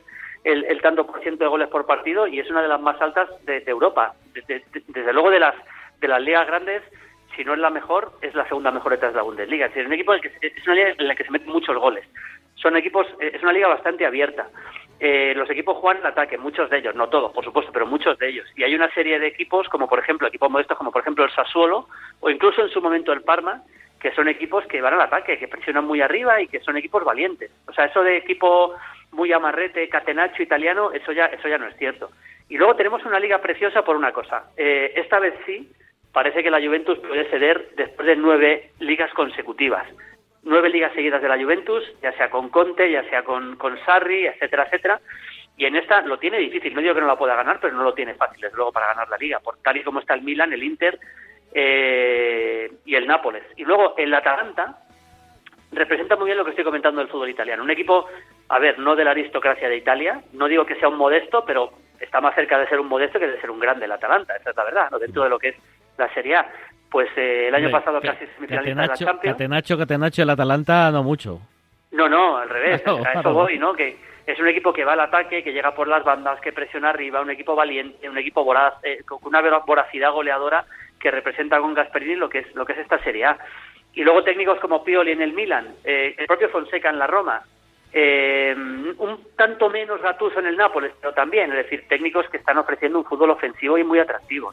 el, 0.46 0.80
tanto 0.80 1.06
por 1.06 1.20
ciento 1.22 1.44
de 1.44 1.50
goles 1.50 1.68
por 1.68 1.86
partido 1.86 2.26
y 2.26 2.38
es 2.38 2.48
una 2.50 2.62
de 2.62 2.68
las 2.68 2.80
más 2.80 3.00
altas 3.00 3.28
de, 3.44 3.62
Europa. 3.66 4.14
desde 4.32 5.12
luego 5.12 5.30
de 5.30 5.40
las, 5.40 5.54
de 6.00 6.08
las 6.08 6.22
ligas 6.22 6.46
grandes, 6.46 6.82
si 7.34 7.44
no 7.44 7.52
es 7.52 7.58
la 7.58 7.70
mejor, 7.70 8.12
es 8.22 8.34
la 8.34 8.46
segunda 8.46 8.70
mejor 8.70 8.92
detrás 8.92 9.12
de 9.12 9.16
la 9.16 9.24
Bundesliga. 9.24 9.66
Es, 9.66 9.86
un 9.86 9.92
equipo 9.92 10.14
en 10.14 10.20
que, 10.20 10.32
es 10.40 10.66
una 10.66 10.76
liga 10.76 10.94
en 10.96 11.08
la 11.08 11.16
que 11.16 11.24
se 11.24 11.32
meten 11.32 11.50
muchos 11.50 11.76
goles. 11.76 12.06
Son 12.54 12.76
equipos, 12.76 13.06
eh, 13.20 13.32
es 13.34 13.42
una 13.42 13.52
liga 13.52 13.68
bastante 13.68 14.06
abierta. 14.06 14.48
Eh, 15.00 15.34
los 15.36 15.50
equipos 15.50 15.76
juegan 15.78 16.00
en 16.00 16.06
ataque, 16.06 16.38
muchos 16.38 16.70
de 16.70 16.78
ellos, 16.78 16.94
no 16.94 17.08
todos, 17.08 17.32
por 17.32 17.44
supuesto, 17.44 17.72
pero 17.72 17.86
muchos 17.86 18.16
de 18.18 18.28
ellos. 18.28 18.48
Y 18.56 18.62
hay 18.62 18.74
una 18.74 18.90
serie 18.94 19.18
de 19.18 19.26
equipos, 19.26 19.68
como 19.68 19.88
por 19.88 19.98
ejemplo 19.98 20.28
equipos 20.28 20.50
modestos, 20.50 20.78
como 20.78 20.92
por 20.92 21.02
ejemplo 21.02 21.24
el 21.24 21.32
Sassuolo, 21.32 21.88
o 22.20 22.30
incluso 22.30 22.62
en 22.62 22.70
su 22.70 22.80
momento 22.80 23.12
el 23.12 23.22
Parma, 23.22 23.62
que 24.00 24.12
son 24.12 24.28
equipos 24.28 24.64
que 24.66 24.80
van 24.80 24.94
al 24.94 25.02
ataque, 25.02 25.38
que 25.38 25.48
presionan 25.48 25.84
muy 25.84 26.00
arriba 26.00 26.40
y 26.40 26.46
que 26.46 26.60
son 26.60 26.76
equipos 26.76 27.04
valientes. 27.04 27.50
O 27.68 27.72
sea, 27.72 27.86
eso 27.86 28.02
de 28.02 28.16
equipo 28.16 28.74
muy 29.16 29.32
amarrete, 29.32 29.88
catenaccio 29.88 30.44
italiano, 30.44 30.92
eso 30.92 31.10
ya, 31.10 31.26
eso 31.26 31.48
ya 31.48 31.58
no 31.58 31.66
es 31.66 31.76
cierto. 31.76 32.10
Y 32.48 32.58
luego 32.58 32.76
tenemos 32.76 33.04
una 33.04 33.18
liga 33.18 33.40
preciosa 33.40 33.82
por 33.82 33.96
una 33.96 34.12
cosa. 34.12 34.50
Eh, 34.56 34.92
esta 34.94 35.18
vez 35.18 35.34
sí, 35.46 35.72
parece 36.12 36.42
que 36.42 36.50
la 36.50 36.60
Juventus 36.60 36.98
puede 36.98 37.28
ceder 37.30 37.70
después 37.76 38.06
de 38.06 38.14
nueve 38.14 38.70
ligas 38.78 39.12
consecutivas. 39.14 39.88
Nueve 40.44 40.68
ligas 40.68 40.92
seguidas 40.92 41.22
de 41.22 41.28
la 41.28 41.38
Juventus, 41.38 41.82
ya 42.02 42.12
sea 42.12 42.30
con 42.30 42.50
Conte, 42.50 42.88
ya 42.88 43.02
sea 43.08 43.24
con, 43.24 43.56
con 43.56 43.76
Sarri, 43.84 44.26
etcétera, 44.26 44.64
etcétera. 44.64 45.00
Y 45.56 45.64
en 45.64 45.74
esta 45.74 46.02
lo 46.02 46.18
tiene 46.18 46.38
difícil. 46.38 46.74
No 46.74 46.82
digo 46.82 46.94
que 46.94 47.00
no 47.00 47.06
la 47.08 47.18
pueda 47.18 47.34
ganar, 47.34 47.58
pero 47.60 47.74
no 47.74 47.82
lo 47.82 47.94
tiene 47.94 48.14
fácil, 48.14 48.42
desde 48.42 48.56
luego, 48.56 48.70
para 48.70 48.88
ganar 48.88 49.08
la 49.08 49.16
liga. 49.16 49.40
Por 49.40 49.56
tal 49.62 49.78
y 49.78 49.82
como 49.82 50.00
está 50.00 50.14
el 50.14 50.22
Milan, 50.22 50.52
el 50.52 50.62
Inter 50.62 51.00
eh, 51.52 52.70
y 52.84 52.94
el 52.94 53.06
Nápoles. 53.06 53.42
Y 53.56 53.64
luego 53.64 53.94
el 53.96 54.14
Atalanta, 54.14 54.86
representa 55.72 56.16
muy 56.16 56.26
bien 56.26 56.38
lo 56.38 56.44
que 56.44 56.50
estoy 56.50 56.64
comentando 56.64 57.00
del 57.00 57.10
fútbol 57.10 57.30
italiano. 57.30 57.62
Un 57.62 57.70
equipo, 57.70 58.08
a 58.48 58.58
ver, 58.58 58.78
no 58.78 58.94
de 58.94 59.04
la 59.04 59.10
aristocracia 59.10 59.68
de 59.68 59.76
Italia, 59.76 60.22
no 60.32 60.46
digo 60.46 60.64
que 60.64 60.76
sea 60.76 60.88
un 60.88 60.96
modesto, 60.96 61.44
pero 61.44 61.72
está 62.00 62.20
más 62.20 62.34
cerca 62.34 62.58
de 62.58 62.68
ser 62.68 62.78
un 62.78 62.88
modesto 62.88 63.18
que 63.18 63.26
de 63.26 63.40
ser 63.40 63.50
un 63.50 63.58
grande 63.58 63.86
el 63.86 63.92
Atalanta, 63.92 64.36
esa 64.36 64.50
es 64.50 64.56
la 64.56 64.64
verdad, 64.64 64.90
¿no? 64.90 64.98
dentro 64.98 65.24
de 65.24 65.30
lo 65.30 65.38
que 65.38 65.48
es 65.48 65.56
la 65.98 66.12
Serie 66.14 66.36
A. 66.36 66.46
Pues 66.90 67.08
eh, 67.16 67.48
el 67.48 67.54
año 67.54 67.70
pasado 67.70 68.00
casi 68.00 68.26
semifinalista 68.36 68.82
de 68.82 68.86
la 68.86 68.94
Champions. 68.94 69.34
Catenacho, 69.34 69.76
Catenacho, 69.76 70.22
el 70.22 70.30
Atalanta 70.30 70.90
no 70.92 71.02
mucho. 71.02 71.40
No, 71.90 72.08
no, 72.08 72.36
al 72.36 72.48
revés, 72.48 72.82
a 72.86 73.20
eso 73.20 73.32
voy, 73.32 73.58
¿no? 73.58 73.74
Que 73.74 73.96
es 74.26 74.38
un 74.38 74.48
equipo 74.48 74.72
que 74.72 74.84
va 74.84 74.92
al 74.92 75.00
ataque, 75.00 75.42
que 75.42 75.52
llega 75.52 75.74
por 75.74 75.88
las 75.88 76.04
bandas, 76.04 76.40
que 76.40 76.52
presiona 76.52 76.90
arriba, 76.90 77.20
un 77.20 77.30
equipo 77.30 77.54
valiente, 77.56 78.08
un 78.08 78.18
equipo 78.18 78.44
voraz, 78.44 78.74
eh, 78.82 79.02
con 79.04 79.18
una 79.24 79.40
voracidad 79.60 80.12
goleadora 80.12 80.64
que 80.98 81.10
representa 81.10 81.60
con 81.60 81.74
Gasperini 81.74 82.16
lo 82.16 82.28
que 82.28 82.38
es 82.40 82.54
lo 82.54 82.64
que 82.64 82.72
es 82.72 82.78
esta 82.78 83.02
Serie 83.02 83.26
A. 83.26 83.38
Y 83.92 84.02
luego 84.02 84.24
técnicos 84.24 84.60
como 84.60 84.84
Pioli 84.84 85.12
en 85.12 85.22
el 85.22 85.32
Milan, 85.32 85.74
eh, 85.84 86.14
el 86.18 86.26
propio 86.26 86.48
Fonseca 86.50 86.90
en 86.90 86.98
la 86.98 87.06
Roma, 87.06 87.42
eh, 87.98 88.54
un 88.98 89.20
tanto 89.36 89.70
menos 89.70 90.02
Gattuso 90.02 90.38
en 90.40 90.46
el 90.46 90.56
Nápoles, 90.56 90.92
pero 91.00 91.14
también, 91.14 91.50
es 91.50 91.64
decir, 91.64 91.88
técnicos 91.88 92.28
que 92.28 92.36
están 92.36 92.58
ofreciendo 92.58 92.98
un 92.98 93.06
fútbol 93.06 93.30
ofensivo 93.30 93.78
y 93.78 93.84
muy 93.84 93.98
atractivo. 93.98 94.52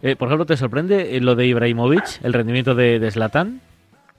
Eh, 0.00 0.14
por 0.14 0.28
ejemplo, 0.28 0.46
¿te 0.46 0.56
sorprende 0.56 1.20
lo 1.20 1.34
de 1.34 1.46
Ibrahimovic, 1.46 2.22
el 2.22 2.32
rendimiento 2.32 2.76
de, 2.76 3.10
Zlatan? 3.10 3.60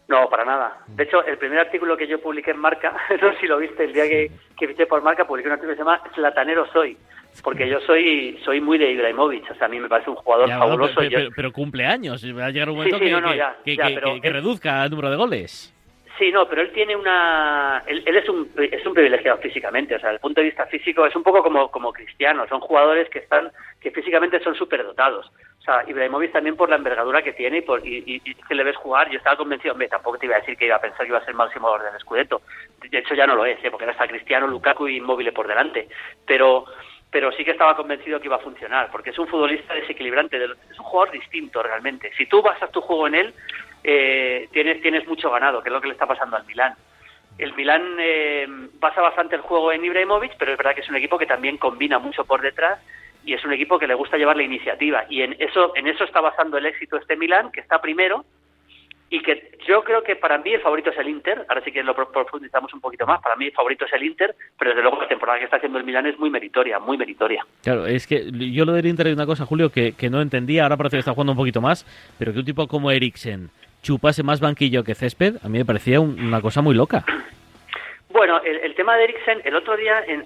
No, 0.09 0.29
para 0.29 0.43
nada. 0.43 0.79
De 0.87 1.03
hecho, 1.03 1.23
el 1.23 1.37
primer 1.37 1.59
artículo 1.59 1.95
que 1.95 2.05
yo 2.05 2.19
publiqué 2.19 2.51
en 2.51 2.57
Marca, 2.57 2.91
no 3.21 3.31
sé 3.31 3.39
si 3.39 3.47
lo 3.47 3.57
viste, 3.57 3.85
el 3.85 3.93
día 3.93 4.09
que, 4.09 4.29
que 4.57 4.67
fiché 4.67 4.85
por 4.85 5.01
Marca, 5.01 5.25
publiqué 5.25 5.47
un 5.47 5.53
artículo 5.53 5.73
que 5.73 5.77
se 5.77 5.85
llama 5.85 6.01
Zlatanero 6.13 6.67
Soy 6.73 6.97
porque 7.43 7.69
yo 7.69 7.79
soy 7.81 8.37
soy 8.43 8.59
muy 8.59 8.77
de 8.77 8.91
Ibrahimovic, 8.91 9.49
o 9.51 9.55
sea, 9.55 9.67
a 9.67 9.69
mí 9.69 9.79
me 9.79 9.87
parece 9.87 10.09
un 10.09 10.15
jugador 10.17 10.49
fabuloso. 10.49 10.99
pero, 11.35 11.51
cumple 11.51 11.85
años, 11.85 12.25
va 12.37 12.47
a 12.47 12.49
llegar 12.49 12.69
un 12.69 12.77
momento 12.77 12.99
que, 12.99 14.29
reduzca 14.29 14.83
el 14.83 14.91
número 14.91 15.09
de 15.09 15.15
goles. 15.15 15.73
Sí, 16.19 16.33
no, 16.33 16.50
pero 16.50 16.62
él 16.62 16.74
tiene 16.74 16.98
una... 16.98 17.81
Él, 17.88 18.04
es, 18.06 18.27
un, 18.27 18.51
es 18.57 18.86
un 18.86 18.94
privilegiado 18.94 19.38
físicamente, 19.38 19.95
o 19.95 20.00
sea, 20.00 20.10
desde 20.10 20.18
el 20.18 20.21
punto 20.21 20.42
de 20.42 20.48
vista 20.48 20.66
físico 20.66 21.06
es 21.06 21.16
un 21.16 21.24
poco 21.24 21.42
como, 21.42 21.71
como 21.71 21.94
Cristiano, 21.94 22.45
son 22.50 22.60
jugadores 22.60 23.10
que 23.10 23.19
están 23.19 23.50
que 23.80 23.89
físicamente 23.92 24.42
son 24.42 24.54
superdotados. 24.54 25.32
O 25.60 25.62
sea, 25.62 25.86
Ibrahimovic 25.88 26.34
también 26.34 26.58
por 26.58 26.70
la 26.70 26.75
envergadura 26.75 27.22
que 27.22 27.32
tiene 27.32 27.60
y, 27.60 27.62
por, 27.62 27.82
y, 27.88 28.20
que 28.20 28.53
le 28.53 28.65
ves 28.65 28.75
jugar, 28.75 29.10
yo 29.10 29.17
estaba 29.17 29.38
convencido, 29.38 29.72
hombre, 29.72 29.88
tampoco 29.88 30.17
te 30.17 30.25
iba 30.25 30.36
a 30.36 30.39
decir 30.39 30.58
que 30.58 30.65
iba 30.65 30.75
a 30.75 30.82
pensar 30.82 31.05
que 31.05 31.12
iba 31.12 31.20
a 31.20 31.25
ser 31.25 31.36
máximo 31.36 31.70
orden 31.70 31.93
del 31.93 32.01
Scudetto. 32.01 32.41
De 32.89 32.98
hecho 32.98 33.13
ya 33.13 33.25
no 33.25 33.36
lo 33.36 33.46
es, 33.46 33.63
¿eh? 33.63 33.72
porque 33.72 33.86
ahora 33.86 33.93
está 33.93 34.08
Cristiano, 34.08 34.46
Lukaku 34.46 34.89
y 34.89 34.98
Inmóvil 34.98 35.32
por 35.32 35.48
delante. 35.48 35.88
Pero 36.27 36.65
pero 37.12 37.32
sí 37.32 37.43
que 37.43 37.51
estaba 37.51 37.75
convencido 37.75 38.20
que 38.20 38.27
iba 38.27 38.36
a 38.36 38.39
funcionar, 38.39 38.91
porque 38.91 39.10
es 39.10 39.17
un 39.17 39.27
futbolista 39.27 39.74
desequilibrante, 39.74 40.38
es 40.38 40.77
un 40.77 40.86
jugador 40.86 41.12
distinto 41.12 41.63
realmente. 41.63 42.12
Si 42.15 42.27
tú 42.27 42.41
basas 42.43 42.72
tu 42.72 42.82
juego 42.82 43.08
en 43.08 43.15
él, 43.15 43.34
eh, 43.83 44.48
tienes, 44.51 44.81
tienes 44.81 45.07
mucho 45.07 45.29
ganado, 45.29 45.62
que 45.62 45.69
es 45.69 45.74
lo 45.74 45.81
que 45.81 45.88
le 45.88 45.93
está 45.93 46.05
pasando 46.05 46.38
al 46.38 46.45
Milán. 46.45 46.75
El 47.38 47.53
Milán 47.53 47.95
eh, 48.00 48.48
basa 48.79 49.01
bastante 49.01 49.36
el 49.36 49.41
juego 49.41 49.71
en 49.71 49.86
Ibrahimovic, 49.86 50.36
pero 50.38 50.51
es 50.51 50.57
verdad 50.57 50.75
que 50.75 50.81
es 50.81 50.89
un 50.89 50.98
equipo 50.98 51.17
que 51.17 51.25
también 51.25 51.57
combina 51.57 51.98
mucho 51.98 52.25
por 52.25 52.41
detrás 52.41 52.79
y 53.24 53.33
es 53.33 53.43
un 53.45 53.53
equipo 53.53 53.79
que 53.79 53.88
le 53.88 53.93
gusta 53.93 54.17
llevar 54.17 54.36
la 54.36 54.43
iniciativa. 54.43 55.05
Y 55.09 55.21
en 55.21 55.36
eso, 55.39 55.74
en 55.75 55.88
eso 55.88 56.03
está 56.03 56.19
basando 56.19 56.57
el 56.57 56.65
éxito 56.65 56.98
este 56.98 57.15
Milán, 57.15 57.51
que 57.51 57.62
está 57.62 57.79
primero, 57.79 58.25
y 59.09 59.21
que 59.21 59.57
yo 59.67 59.83
creo 59.83 60.03
que 60.03 60.15
para 60.15 60.38
mí 60.38 60.53
el 60.53 60.62
favorito 60.62 60.91
es 60.91 60.98
el 60.98 61.09
Inter, 61.09 61.45
ahora 61.48 61.63
sí 61.63 61.71
que 61.71 61.81
lo 61.81 61.95
profundizamos 61.95 62.74
un 62.74 62.81
poquito 62.81 63.07
más, 63.07 63.21
para 63.21 63.36
mí 63.36 63.45
el 63.45 63.51
favorito 63.51 63.86
es 63.86 63.93
el 63.93 64.03
Inter, 64.03 64.36
pero 64.57 64.71
desde 64.71 64.83
luego 64.83 65.01
la 65.01 65.07
temporada 65.07 65.39
que 65.39 65.45
está 65.45 65.57
haciendo 65.57 65.79
el 65.79 65.83
Milán 65.83 66.05
es 66.05 66.19
muy 66.19 66.29
meritoria, 66.29 66.77
muy 66.79 66.98
meritoria. 66.98 67.45
Claro, 67.63 67.88
es 67.88 68.05
que 68.05 68.29
yo 68.31 68.65
lo 68.65 68.74
del 68.74 68.86
Inter 68.86 69.07
hay 69.07 69.13
una 69.13 69.25
cosa, 69.25 69.45
Julio, 69.45 69.71
que, 69.71 69.93
que 69.93 70.09
no 70.09 70.21
entendía, 70.21 70.63
ahora 70.63 70.77
parece 70.77 70.98
que 70.98 71.00
está 71.00 71.13
jugando 71.13 71.31
un 71.33 71.38
poquito 71.38 71.62
más, 71.62 71.86
pero 72.19 72.33
que 72.33 72.39
un 72.39 72.45
tipo 72.45 72.67
como 72.67 72.91
Eriksen 72.91 73.50
chupase 73.81 74.24
más 74.24 74.39
banquillo 74.39 74.83
que 74.83 74.95
césped, 74.95 75.38
a 75.43 75.50
mí 75.50 75.57
me 75.57 75.65
parecía 75.65 76.00
una 76.00 76.41
cosa 76.41 76.62
muy 76.62 76.75
loca. 76.75 77.05
Bueno, 78.09 78.41
el, 78.43 78.74
tema 78.74 78.98
de 78.98 79.03
Eriksen, 79.03 79.41
el 79.43 79.55
otro 79.55 79.77
día, 79.77 80.03
en, 80.07 80.25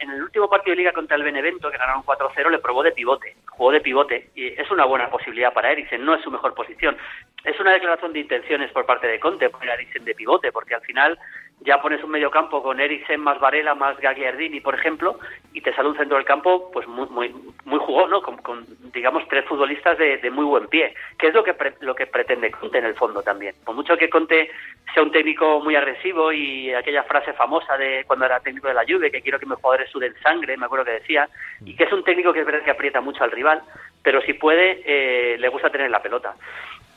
el 0.00 0.22
último 0.22 0.50
partido 0.50 0.72
de 0.72 0.78
liga 0.78 0.92
contra 0.92 1.16
el 1.16 1.22
Benevento, 1.22 1.70
que 1.70 1.78
ganaron 1.78 2.02
4-0, 2.02 2.50
le 2.50 2.58
probó 2.58 2.82
de 2.82 2.90
pivote, 2.90 3.36
jugó 3.48 3.70
de 3.70 3.80
pivote, 3.80 4.30
y 4.34 4.48
es 4.48 4.68
una 4.70 4.84
buena 4.84 5.08
posibilidad 5.08 5.52
para 5.52 5.70
Eriksen, 5.70 6.04
no 6.04 6.14
es 6.14 6.22
su 6.22 6.30
mejor 6.30 6.54
posición. 6.54 6.96
Es 7.44 7.58
una 7.60 7.72
declaración 7.72 8.12
de 8.12 8.20
intenciones 8.20 8.72
por 8.72 8.84
parte 8.84 9.06
de 9.06 9.20
Conte 9.20 9.48
poner 9.48 9.70
a 9.70 9.74
Eriksen 9.74 10.04
de 10.04 10.14
pivote, 10.14 10.50
porque 10.50 10.74
al 10.74 10.82
final 10.82 11.18
ya 11.60 11.80
pones 11.80 12.02
un 12.02 12.10
medio 12.10 12.30
campo 12.30 12.62
con 12.62 12.80
Eriksen 12.80 13.20
más 13.20 13.38
Varela 13.38 13.74
más 13.74 13.98
Gagliardini, 13.98 14.60
por 14.60 14.74
ejemplo, 14.74 15.18
y 15.52 15.60
te 15.60 15.74
sale 15.74 15.88
un 15.88 15.96
centro 15.96 16.16
del 16.16 16.24
campo 16.24 16.70
pues 16.72 16.86
muy 16.88 17.06
muy, 17.08 17.34
muy 17.64 17.78
jugón, 17.78 18.10
¿no? 18.10 18.22
Con, 18.22 18.64
digamos 18.92 19.26
tres 19.28 19.44
futbolistas 19.44 19.98
de, 19.98 20.30
muy 20.30 20.44
buen 20.44 20.68
pie, 20.68 20.94
que 21.18 21.28
es 21.28 21.34
lo 21.34 21.44
que 21.44 21.54
lo 21.80 21.94
que 21.94 22.06
pretende 22.06 22.50
Conte 22.50 22.78
en 22.78 22.86
el 22.86 22.94
fondo 22.94 23.22
también. 23.22 23.54
Por 23.64 23.74
mucho 23.74 23.96
que 23.96 24.08
Conte 24.08 24.50
sea 24.94 25.02
un 25.02 25.12
técnico 25.12 25.60
muy 25.60 25.76
agresivo 25.76 26.32
y 26.32 26.72
aquella 26.72 27.02
frase 27.04 27.32
famosa 27.34 27.76
de 27.76 28.04
cuando 28.06 28.24
era 28.24 28.40
técnico 28.40 28.68
de 28.68 28.74
la 28.74 28.84
Juve 28.88 29.10
que 29.10 29.20
quiero 29.20 29.38
que 29.38 29.46
mis 29.46 29.56
jugadores 29.56 29.90
suden 29.90 30.14
sangre, 30.22 30.56
me 30.56 30.66
acuerdo 30.66 30.84
que 30.84 30.92
decía, 30.92 31.28
y 31.64 31.76
que 31.76 31.84
es 31.84 31.92
un 31.92 32.04
técnico 32.04 32.32
que 32.32 32.40
es 32.40 32.46
verdad 32.46 32.64
que 32.64 32.70
aprieta 32.70 33.00
mucho 33.00 33.22
al 33.22 33.30
rival, 33.30 33.62
pero 34.02 34.22
si 34.22 34.32
puede 34.32 34.82
eh, 34.84 35.36
le 35.38 35.48
gusta 35.48 35.70
tener 35.70 35.90
la 35.90 36.02
pelota. 36.02 36.34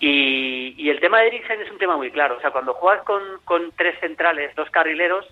Y, 0.06 0.90
el 0.90 1.00
tema 1.00 1.22
de 1.22 1.28
Eriksen 1.28 1.62
es 1.62 1.72
un 1.72 1.78
tema 1.78 1.96
muy 1.96 2.12
claro. 2.12 2.36
O 2.36 2.42
sea, 2.42 2.52
cuando 2.52 2.74
juegas 2.74 3.06
con, 3.06 3.22
con 3.46 3.72
tres 3.78 3.98
centrales, 4.02 4.54
dos 4.56 4.70
carrileros, 4.70 5.26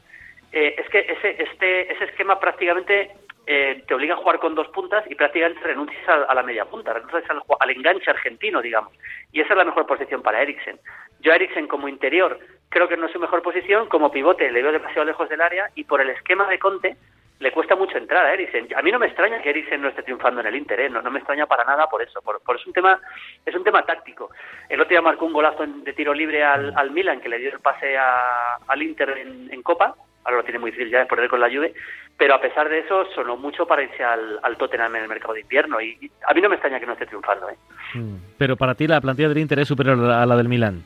eh, 0.54 0.76
es 0.78 0.88
que 0.90 1.00
ese, 1.00 1.44
este, 1.44 1.92
ese 1.92 2.06
esquema 2.06 2.40
prácticamente 2.40 3.12
eh, 3.48 3.84
te 3.86 3.94
obliga 3.94 4.14
a 4.14 4.18
jugar 4.18 4.40
con 4.40 4.56
dos 4.56 4.70
puntas 4.70 5.04
y 5.10 5.16
prácticamente 5.16 5.62
renuncias 5.62 6.02
a, 6.08 6.34
la 6.34 6.44
media 6.44 6.64
punta, 6.64 6.94
renuncias 6.94 7.24
al, 7.30 7.70
enganche 7.70 8.12
argentino, 8.12 8.62
digamos. 8.62 8.94
Y 9.34 9.42
esa 9.42 9.54
es 9.54 9.58
la 9.58 9.66
mejor 9.66 9.86
posición 9.86 10.22
para 10.22 10.42
Eriksen. 10.42 10.80
Yo 11.20 11.34
a 11.34 11.36
Eriksen 11.36 11.68
como 11.68 11.90
interior 11.90 12.40
creo 12.70 12.88
que 12.88 12.96
no 12.96 13.08
es 13.08 13.12
su 13.12 13.20
mejor 13.20 13.42
posición, 13.42 13.90
como 13.90 14.10
pivote 14.10 14.50
le 14.52 14.62
veo 14.62 14.72
demasiado 14.72 15.04
lejos 15.04 15.28
del 15.28 15.42
área 15.42 15.70
y 15.76 15.84
por 15.84 16.00
el 16.00 16.12
esquema 16.12 16.48
de 16.48 16.60
Conte 16.60 16.96
le 17.42 17.52
cuesta 17.52 17.76
mucho 17.76 17.98
entrar 17.98 18.24
a 18.24 18.34
Eriksen. 18.34 18.68
A 18.76 18.84
mí 18.84 18.92
no 18.92 19.00
me 19.00 19.08
extraña 19.08 19.42
que 19.42 19.50
Eriksen 19.50 19.82
no 19.82 19.90
esté 19.90 20.04
triunfando 20.04 20.42
en 20.42 20.48
el 20.48 20.56
Inter, 20.56 20.80
¿eh? 20.80 20.90
no, 20.90 21.02
me 21.10 21.18
extraña 21.18 21.48
para 21.48 21.66
nada 21.66 21.88
por 21.88 22.02
eso, 22.02 22.22
por, 22.22 22.40
por 22.44 22.56
es 22.56 22.68
un 22.68 22.74
tema 22.74 23.00
es 23.44 23.56
un 23.56 23.64
tema 23.64 23.84
táctico. 23.84 24.30
El 24.70 24.80
otro 24.80 24.90
día 24.90 25.02
marcó 25.02 25.26
un 25.26 25.34
golazo 25.34 25.66
de 25.66 25.94
tiro 25.94 26.14
libre 26.14 26.44
al, 26.44 26.72
al 26.76 26.92
Milan 26.92 27.20
que 27.20 27.30
le 27.30 27.40
dio 27.40 27.52
el 27.52 27.60
pase 27.60 27.98
al 27.98 28.82
Inter 28.82 29.18
en, 29.18 29.62
Copa, 29.64 29.96
ahora 30.24 30.38
lo 30.38 30.44
tiene 30.44 30.60
muy 30.60 30.72
difícil 30.72 30.92
ya 30.92 31.00
de 31.00 31.06
perder 31.08 31.30
con 31.30 31.40
la 31.40 31.50
Juve, 31.50 31.74
pero 32.18 32.36
a 32.36 32.42
pesar 32.42 32.70
de 32.70 32.80
eso 32.80 33.06
sonó 33.16 33.38
mucho 33.38 33.66
para 33.66 33.84
irse 33.84 34.04
al, 34.04 34.40
al 34.44 34.58
Tottenham 34.58 34.96
en 34.96 35.04
el 35.04 35.10
mercado 35.10 35.34
de 35.34 35.42
invierno 35.42 35.82
y, 35.82 36.12
a 36.28 36.34
mí 36.34 36.42
no 36.42 36.50
me 36.50 36.56
extraña 36.56 36.80
que 36.80 36.86
no 36.86 36.94
esté 36.94 37.08
triunfando. 37.08 37.50
¿eh? 37.50 37.56
Hmm. 37.96 38.18
Pero 38.38 38.56
para 38.56 38.76
ti 38.76 38.88
la 38.88 39.02
plantilla 39.02 39.30
del 39.30 39.40
Inter 39.40 39.60
es 39.60 39.68
superior 39.68 39.98
a 40.00 40.26
la 40.26 40.36
del 40.36 40.48
Milan. 40.48 40.84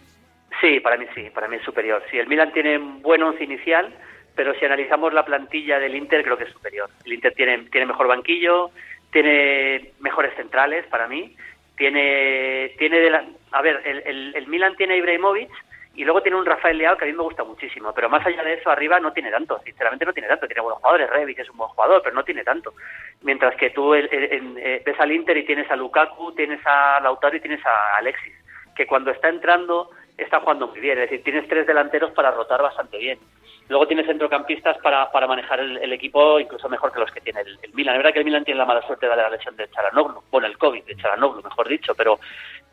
Sí, 0.62 0.80
para 0.80 0.96
mí 0.98 1.06
sí, 1.14 1.30
para 1.34 1.50
mí 1.50 1.58
es 1.58 1.64
superior. 1.64 2.02
Si 2.10 2.18
el 2.18 2.28
Milan 2.28 2.54
tiene 2.54 2.78
un 2.78 3.02
buen 3.02 3.22
once 3.22 3.44
inicial, 3.44 3.94
pero 4.36 4.54
si 4.56 4.65
analizamos 4.65 5.13
la 5.13 5.25
plantilla 5.25 5.80
del 5.80 5.96
Inter 5.96 6.24
creo 6.24 6.38
que 6.38 6.44
es 6.46 6.51
superior. 6.51 6.89
El 7.06 7.13
Inter 7.13 7.34
tiene, 7.34 7.58
tiene 7.72 7.88
mejor 7.88 8.08
banquillo, 8.08 8.72
tiene 9.12 9.92
mejores 10.00 10.36
centrales 10.36 10.86
para 10.88 11.08
mí, 11.08 11.36
tiene, 11.77 12.74
tiene 12.77 13.00
de 13.00 13.10
la, 13.10 13.25
a 13.51 13.62
ver, 13.62 13.82
el, 13.86 14.34
el, 14.36 14.48
Milan 14.48 14.75
tiene 14.75 14.96
a 14.96 14.98
Ibrahimovic 14.98 15.50
y 15.96 16.04
luego 16.04 16.22
tiene 16.22 16.38
un 16.38 16.46
Rafael 16.46 16.77
Leao 16.77 16.98
que 16.98 17.06
a 17.06 17.08
mí 17.08 17.13
me 17.13 17.24
gusta 17.24 17.44
muchísimo, 17.44 17.94
pero 17.94 18.10
más 18.10 18.25
allá 18.25 18.44
de 18.44 18.56
eso 18.56 18.70
arriba 18.70 19.00
no 19.00 19.13
tiene 19.13 19.32
tanto, 19.32 19.60
sinceramente 19.63 20.06
no 20.06 20.13
tiene 20.13 20.27
tanto, 20.27 20.48
tiene 20.48 20.62
buenos 20.62 20.80
jugadores, 20.80 21.10
que 21.34 21.42
es 21.42 21.50
un 21.50 21.58
buen 21.58 21.70
jugador, 21.70 22.01
pero 22.04 22.15
no 22.15 22.24
tiene 22.24 22.44
tanto. 22.44 22.74
Mientras 23.22 23.56
que 23.56 23.70
tú 23.70 23.94
eh, 23.96 24.82
ves 24.86 25.00
al 25.00 25.12
Inter 25.12 25.38
y 25.38 25.46
tienes 25.46 25.72
a 25.72 25.77
Lukaku, 25.77 26.34
tienes 26.34 26.60
a 26.65 27.00
Lautaro 27.01 27.38
y 27.38 27.39
tienes 27.39 27.65
a 27.65 27.96
Alexis, 27.98 28.34
que 28.75 28.86
cuando 28.86 29.12
está 29.12 29.30
entrando 29.30 29.89
está 30.18 30.40
jugando 30.40 30.68
muy 30.68 30.80
bien, 30.80 30.98
es 30.98 31.10
decir, 31.10 31.24
tienes 31.24 31.48
tres 31.48 31.68
delanteros 31.68 32.12
para 32.12 32.32
rotar 32.32 32.62
bastante 32.62 32.98
bien. 32.98 33.20
Luego 33.68 33.88
tiene 33.88 34.06
centrocampistas 34.06 34.78
para, 34.78 35.12
para 35.12 35.26
manejar 35.26 35.60
el, 35.60 35.92
equipo 35.92 36.40
incluso 36.40 36.70
mejor 36.70 36.92
que 36.92 37.00
los 37.00 37.12
que 37.12 37.22
tiene 37.22 37.42
el, 37.42 37.74
Milan. 37.74 37.96
La 37.96 37.98
verdad 37.98 38.14
que 38.14 38.20
el 38.20 38.26
Milan 38.26 38.46
tiene 38.46 38.60
la 38.60 38.66
mala 38.66 38.86
suerte 38.86 39.08
de 39.08 39.16
la 39.16 39.30
lesión 39.30 39.56
de 39.56 39.70
Charanoglu, 39.70 40.22
bueno, 40.30 40.46
el 40.46 40.58
COVID 40.58 40.84
de 40.84 40.96
Charanoglu, 40.96 41.42
mejor 41.42 41.68
dicho, 41.68 41.96
pero 41.96 42.20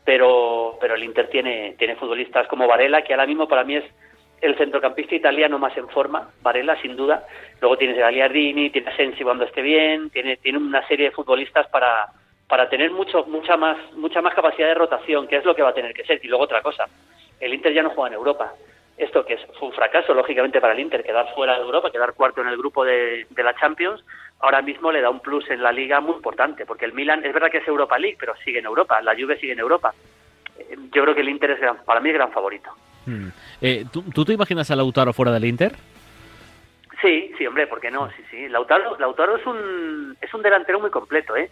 pero 0.05 0.77
pero 0.79 0.95
el 0.95 1.03
Inter 1.03 1.29
tiene 1.29 1.75
tiene 1.79 1.95
futbolistas 1.95 2.47
como 2.47 2.67
Varela, 2.67 3.01
que 3.01 3.13
ahora 3.13 3.25
mismo 3.25 3.47
para 3.47 3.63
mí 3.63 3.77
es 3.77 3.85
el 4.41 4.55
centrocampista 4.57 5.15
italiano 5.15 5.57
más 5.57 5.75
en 5.77 5.87
forma, 5.89 6.29
Varela 6.41 6.79
sin 6.81 6.95
duda. 6.95 7.25
Luego 7.59 7.77
tienes 7.77 7.97
a 7.97 8.01
Gagliardini, 8.01 8.69
tiene 8.69 8.91
a 8.91 8.95
Sensi 8.95 9.23
cuando 9.23 9.45
esté 9.45 9.61
bien, 9.61 10.11
tiene 10.11 10.37
tiene 10.37 10.59
una 10.59 10.85
serie 10.87 11.07
de 11.07 11.15
futbolistas 11.15 11.67
para 11.69 12.07
para 12.47 12.69
tener 12.69 12.91
mucho 12.91 13.25
mucha 13.25 13.57
más 13.57 13.77
mucha 13.93 14.21
más 14.21 14.35
capacidad 14.35 14.67
de 14.67 14.75
rotación, 14.75 15.27
que 15.27 15.37
es 15.37 15.45
lo 15.45 15.55
que 15.55 15.63
va 15.63 15.69
a 15.69 15.73
tener 15.73 15.93
que 15.93 16.03
ser. 16.03 16.19
Y 16.21 16.27
luego 16.27 16.43
otra 16.43 16.61
cosa, 16.61 16.85
el 17.45 17.53
Inter 17.53 17.73
ya 17.73 17.83
no 17.83 17.89
juega 17.91 18.09
en 18.09 18.13
Europa 18.15 18.53
esto 18.97 19.25
que 19.25 19.37
fue 19.59 19.69
un 19.69 19.73
fracaso, 19.73 20.13
lógicamente, 20.13 20.61
para 20.61 20.73
el 20.73 20.79
Inter, 20.79 21.03
quedar 21.03 21.33
fuera 21.33 21.55
de 21.55 21.61
Europa, 21.61 21.91
quedar 21.91 22.13
cuarto 22.13 22.41
en 22.41 22.47
el 22.47 22.57
grupo 22.57 22.85
de, 22.85 23.25
la 23.35 23.55
Champions, 23.55 24.03
ahora 24.39 24.61
mismo 24.61 24.91
le 24.91 25.01
da 25.01 25.09
un 25.09 25.19
plus 25.19 25.49
en 25.49 25.63
la 25.63 25.71
liga 25.71 25.99
muy 25.99 26.15
importante, 26.15 26.65
porque 26.65 26.85
el 26.85 26.93
Milan 26.93 27.25
es 27.25 27.33
verdad 27.33 27.49
que 27.49 27.57
es 27.57 27.67
Europa 27.67 27.97
League, 27.97 28.17
pero 28.19 28.33
sigue 28.43 28.59
en 28.59 28.65
Europa, 28.65 29.01
la 29.01 29.15
Juve 29.15 29.39
sigue 29.39 29.53
en 29.53 29.59
Europa. 29.59 29.93
Eh, 30.57 30.77
yo 30.93 31.03
creo 31.03 31.15
que 31.15 31.21
el 31.21 31.29
Inter 31.29 31.51
es 31.51 31.59
para 31.85 31.99
mí 31.99 32.11
gran 32.11 32.31
favorito. 32.31 32.69
Hmm. 33.05 33.29
Eh, 33.61 33.85
¿tú, 33.91 34.25
te 34.25 34.33
imaginas 34.33 34.69
a 34.69 34.75
Lautaro 34.75 35.11
fuera 35.11 35.31
del 35.31 35.45
Inter? 35.45 35.73
Sí, 37.01 37.33
sí, 37.37 37.45
hombre, 37.45 37.67
¿por 37.67 37.81
qué 37.81 37.91
no? 37.91 38.09
Sí, 38.11 38.23
sí. 38.29 38.47
Lautaro, 38.47 38.97
Lautaro 38.97 39.35
es 39.35 39.45
un 39.45 40.15
es 40.21 40.33
un 40.33 40.41
delantero 40.41 40.79
muy 40.79 40.89
completo, 40.89 41.35
¿eh? 41.35 41.49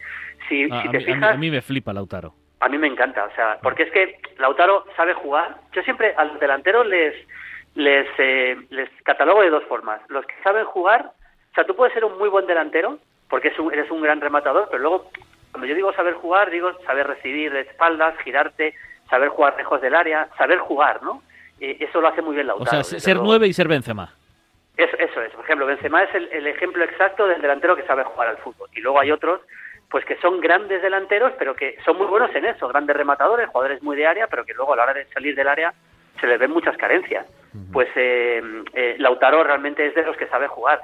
Si, 0.47 0.63
ah, 0.71 0.83
te 0.89 0.97
a, 0.97 1.01
fijas, 1.01 1.35
a 1.35 1.37
mí 1.37 1.51
me 1.51 1.61
flipa 1.61 1.91
Lautaro. 1.91 2.33
A 2.61 2.69
mí 2.69 2.77
me 2.77 2.87
encanta, 2.87 3.25
o 3.25 3.35
sea, 3.35 3.59
porque 3.61 3.83
es 3.83 3.91
que 3.91 4.19
Lautaro 4.37 4.85
sabe 4.95 5.13
jugar. 5.13 5.57
Yo 5.73 5.81
siempre 5.83 6.13
a 6.15 6.25
los 6.25 6.39
delanteros 6.39 6.85
les 6.87 7.15
les, 7.75 8.07
eh, 8.17 8.57
les 8.69 8.89
catalogo 9.03 9.41
de 9.41 9.49
dos 9.49 9.63
formas. 9.65 10.01
Los 10.09 10.25
que 10.25 10.33
saben 10.43 10.65
jugar, 10.65 11.11
o 11.51 11.55
sea, 11.55 11.63
tú 11.65 11.75
puedes 11.75 11.93
ser 11.93 12.05
un 12.05 12.17
muy 12.17 12.29
buen 12.29 12.47
delantero, 12.47 12.97
porque 13.29 13.51
eres 13.71 13.91
un 13.91 14.01
gran 14.01 14.19
rematador, 14.19 14.67
pero 14.69 14.81
luego, 14.81 15.11
cuando 15.51 15.67
yo 15.67 15.75
digo 15.75 15.93
saber 15.93 16.15
jugar, 16.15 16.49
digo 16.49 16.71
saber 16.85 17.07
recibir 17.07 17.51
de 17.51 17.61
espaldas, 17.61 18.17
girarte, 18.23 18.75
saber 19.09 19.29
jugar 19.29 19.55
lejos 19.57 19.81
del 19.81 19.95
área, 19.95 20.27
saber 20.37 20.59
jugar, 20.59 21.01
¿no? 21.03 21.21
eso 21.59 22.01
lo 22.01 22.07
hace 22.07 22.23
muy 22.23 22.33
bien 22.33 22.47
Lautaro. 22.47 22.79
O 22.79 22.83
sea, 22.83 22.99
ser 22.99 23.17
nueve 23.17 23.45
y 23.47 23.53
ser 23.53 23.67
Benzema. 23.67 24.11
Eso, 24.75 24.97
eso 24.97 25.21
es. 25.21 25.31
Por 25.31 25.45
ejemplo, 25.45 25.67
Benzema 25.67 26.01
es 26.01 26.15
el, 26.15 26.27
el 26.31 26.47
ejemplo 26.47 26.83
exacto 26.83 27.27
del 27.27 27.39
delantero 27.39 27.75
que 27.75 27.83
sabe 27.83 28.03
jugar 28.03 28.29
al 28.29 28.37
fútbol. 28.37 28.67
Y 28.73 28.81
luego 28.81 28.99
hay 28.99 29.11
otros 29.11 29.41
pues 29.91 30.05
que 30.05 30.15
son 30.17 30.39
grandes 30.39 30.81
delanteros, 30.81 31.33
pero 31.37 31.53
que 31.53 31.75
son 31.83 31.97
muy 31.97 32.07
buenos 32.07 32.33
en 32.33 32.45
eso, 32.45 32.67
grandes 32.69 32.95
rematadores, 32.95 33.49
jugadores 33.49 33.83
muy 33.83 33.97
de 33.97 34.07
área, 34.07 34.27
pero 34.27 34.45
que 34.45 34.53
luego 34.53 34.73
a 34.73 34.77
la 34.77 34.83
hora 34.83 34.93
de 34.93 35.05
salir 35.07 35.35
del 35.35 35.49
área 35.49 35.73
se 36.19 36.27
les 36.27 36.39
ven 36.39 36.51
muchas 36.51 36.77
carencias. 36.77 37.27
Pues 37.73 37.89
eh, 37.95 38.41
eh, 38.73 38.95
Lautaro 38.99 39.43
realmente 39.43 39.85
es 39.85 39.93
de 39.93 40.03
los 40.03 40.15
que 40.15 40.27
sabe 40.27 40.47
jugar 40.47 40.81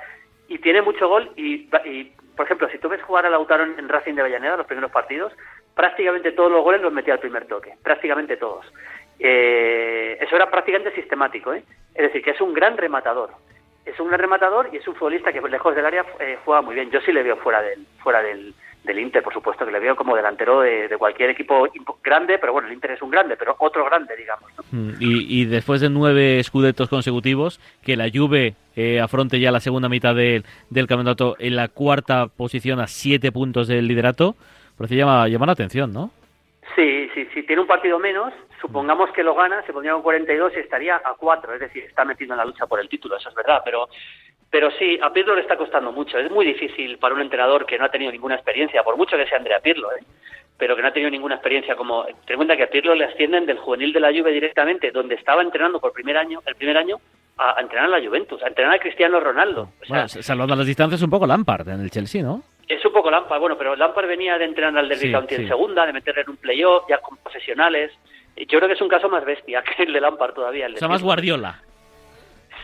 y 0.50 0.60
tiene 0.60 0.82
mucho 0.82 1.08
gol 1.08 1.32
y, 1.38 1.70
por 2.36 2.46
ejemplo, 2.46 2.68
si 2.70 2.80
tú 2.80 2.90
ves 2.90 3.02
jugar 3.02 3.26
a 3.26 3.30
Lautaro 3.30 3.64
en, 3.64 3.88
Racing 3.88 4.16
de 4.16 4.22
Avellaneda 4.22 4.58
los 4.58 4.68
primeros 4.68 4.92
partidos, 4.92 5.32
prácticamente 5.74 6.34
todos 6.34 6.52
los 6.52 6.64
goles 6.64 6.82
los 6.82 6.92
metía 6.92 7.14
al 7.14 7.20
primer 7.22 7.46
toque, 7.46 7.76
prácticamente 7.82 8.36
todos. 8.36 8.66
Eh, 9.20 10.18
eso 10.20 10.36
era 10.36 10.52
prácticamente 10.52 10.94
sistemático, 10.94 11.54
¿eh? 11.54 11.64
es 11.96 12.04
decir, 12.04 12.22
que 12.22 12.32
es 12.32 12.42
un 12.42 12.54
gran 12.54 12.76
rematador. 12.76 13.32
Es 13.86 13.98
un 14.02 14.10
gran 14.10 14.20
rematador 14.20 14.70
y 14.74 14.78
es 14.78 14.88
un 14.88 14.96
futbolista 14.96 15.32
que 15.32 15.40
lejos 15.40 15.74
del 15.74 15.86
área 15.86 16.06
juega 16.44 16.62
muy 16.62 16.76
bien. 16.76 16.92
Yo 16.92 17.00
sí 17.00 17.14
le 17.14 17.24
veo 17.24 17.38
fuera 17.38 17.62
del, 17.62 17.86
fuera 18.04 18.22
del, 18.22 18.54
del 18.84 19.00
Inter, 19.00 19.22
por 19.22 19.34
supuesto, 19.34 19.66
que 19.66 19.72
le 19.72 19.80
veo 19.80 19.96
como 19.96 20.16
delantero 20.16 20.62
de, 20.62 20.90
cualquier 20.98 21.30
equipo 21.32 21.68
grande, 22.04 22.38
pero 22.40 22.54
bueno, 22.54 22.68
el 22.68 22.74
Inter 22.74 22.92
es 22.92 23.02
un 23.02 23.12
grande, 23.12 23.36
pero 23.38 23.56
otro 23.60 23.86
grande, 23.86 24.16
digamos. 24.16 24.50
Mm, 24.72 24.92
y, 25.00 25.46
después 25.46 25.82
de 25.82 25.90
nueve 25.90 26.40
escudetos 26.40 26.90
consecutivos, 26.90 27.60
que 27.84 27.98
la 27.98 28.10
Juve 28.14 28.56
eh, 28.76 29.02
afronte 29.02 29.40
ya 29.40 29.52
la 29.52 29.60
segunda 29.60 29.90
mitad 29.90 30.16
del 30.16 30.44
campeonato 30.88 31.36
en 31.40 31.56
la 31.56 31.68
cuarta 31.68 32.28
posición 32.28 32.80
a 32.80 32.88
siete 32.88 33.32
puntos 33.32 33.68
del 33.68 33.88
liderato, 33.88 34.36
parece 34.78 34.96
llama, 34.96 35.28
llama 35.28 35.48
la 35.48 35.52
atención, 35.54 35.92
¿no? 35.92 36.12
Sí, 36.76 37.10
sí, 37.14 37.28
sí, 37.34 37.44
tiene 37.44 37.62
un 37.62 37.68
partido 37.68 37.98
menos, 37.98 38.34
supongamos 38.62 39.10
que 39.12 39.24
lo 39.24 39.36
gana, 39.36 39.64
se 39.64 39.74
pondría 39.74 39.94
con 39.94 40.04
42 40.04 40.54
y 40.56 40.60
estaría 40.60 40.98
a 40.98 41.16
4, 41.18 41.56
es 41.56 41.60
decir, 41.60 41.84
está 41.84 42.06
metido 42.06 42.34
en 42.34 42.38
la 42.38 42.46
lucha 42.46 42.68
por 42.68 42.80
el 42.80 42.90
título, 42.90 43.18
eso 43.18 43.30
es 43.30 43.36
verdad, 43.36 43.62
pero 43.64 43.88
pero 44.50 44.72
sí, 44.72 44.98
a 45.02 45.12
Pirlo 45.12 45.36
le 45.36 45.42
está 45.42 45.58
costando 45.58 45.92
mucho. 45.92 46.18
Es 46.18 46.32
muy 46.32 46.46
difícil 46.46 46.98
para 46.98 47.16
un 47.16 47.22
entrenador 47.22 47.66
que 47.66 47.78
no 47.78 47.86
ha 47.86 47.92
tenido 47.92 48.12
ninguna 48.12 48.36
experiencia, 48.36 48.84
por 48.84 48.98
mucho 48.98 49.18
que 49.18 49.28
sea 49.28 49.38
Andrea 49.38 49.60
Pirlo, 49.60 49.92
¿eh? 49.92 50.04
pero 50.58 50.76
que 50.76 50.82
no 50.82 50.88
ha 50.88 50.94
tenido 50.94 51.12
ninguna 51.12 51.36
experiencia 51.36 51.76
como... 51.76 52.06
Ten 52.06 52.16
en 52.30 52.36
cuenta 52.38 52.58
que 52.58 52.64
a 52.64 52.70
Pirlo 52.70 52.96
le 52.96 53.06
ascienden 53.06 53.46
del 53.46 53.58
juvenil 53.58 53.94
de 53.94 54.00
la 54.00 54.12
Juve 54.12 54.32
directamente, 54.32 54.92
donde 54.92 55.16
estaba 55.16 55.42
entrenando 55.42 55.80
por 55.80 55.92
primer 55.92 56.18
año, 56.18 56.42
el 56.46 56.56
primer 56.56 56.78
año, 56.78 56.98
a, 57.38 57.60
entrenar 57.62 57.94
a 57.94 58.00
la 58.00 58.06
Juventus, 58.06 58.42
a 58.42 58.48
entrenar 58.48 58.76
a 58.76 58.80
Cristiano 58.80 59.20
Ronaldo. 59.20 59.70
O 59.82 59.86
sea, 59.86 60.08
salvando 60.08 60.56
las 60.56 60.66
distancias 60.66 61.02
un 61.02 61.10
poco 61.10 61.28
Lampard 61.28 61.68
en 61.70 61.82
el 61.82 61.92
Chelsea, 61.92 62.24
¿no? 62.24 62.42
Es 62.68 62.84
un 62.84 62.92
poco 62.92 63.10
Lampard, 63.10 63.40
bueno, 63.40 63.58
pero 63.58 63.76
Lampard 63.76 64.08
venía 64.08 64.38
de 64.38 64.46
entrenar 64.46 64.78
al 64.78 64.90
Derby 64.90 65.12
County 65.12 65.36
en 65.36 65.48
segunda, 65.48 65.86
de 65.86 65.94
meterle 65.94 66.24
en 66.24 66.32
un 66.32 66.38
playoff, 66.38 66.84
ya 66.90 66.98
con 66.98 67.18
profesionales. 67.18 67.92
Yo 68.36 68.60
creo 68.60 68.68
que 68.68 68.74
es 68.74 68.82
un 68.82 68.90
caso 68.90 69.08
más 69.08 69.24
bestia 69.24 69.64
que 69.78 69.84
el 69.84 69.94
de 69.94 70.02
Lampard 70.02 70.34
todavía. 70.34 70.66
El 70.66 70.76
o 70.76 70.78
sea, 70.78 70.88
más 70.88 71.04
Guardiola. 71.04 71.62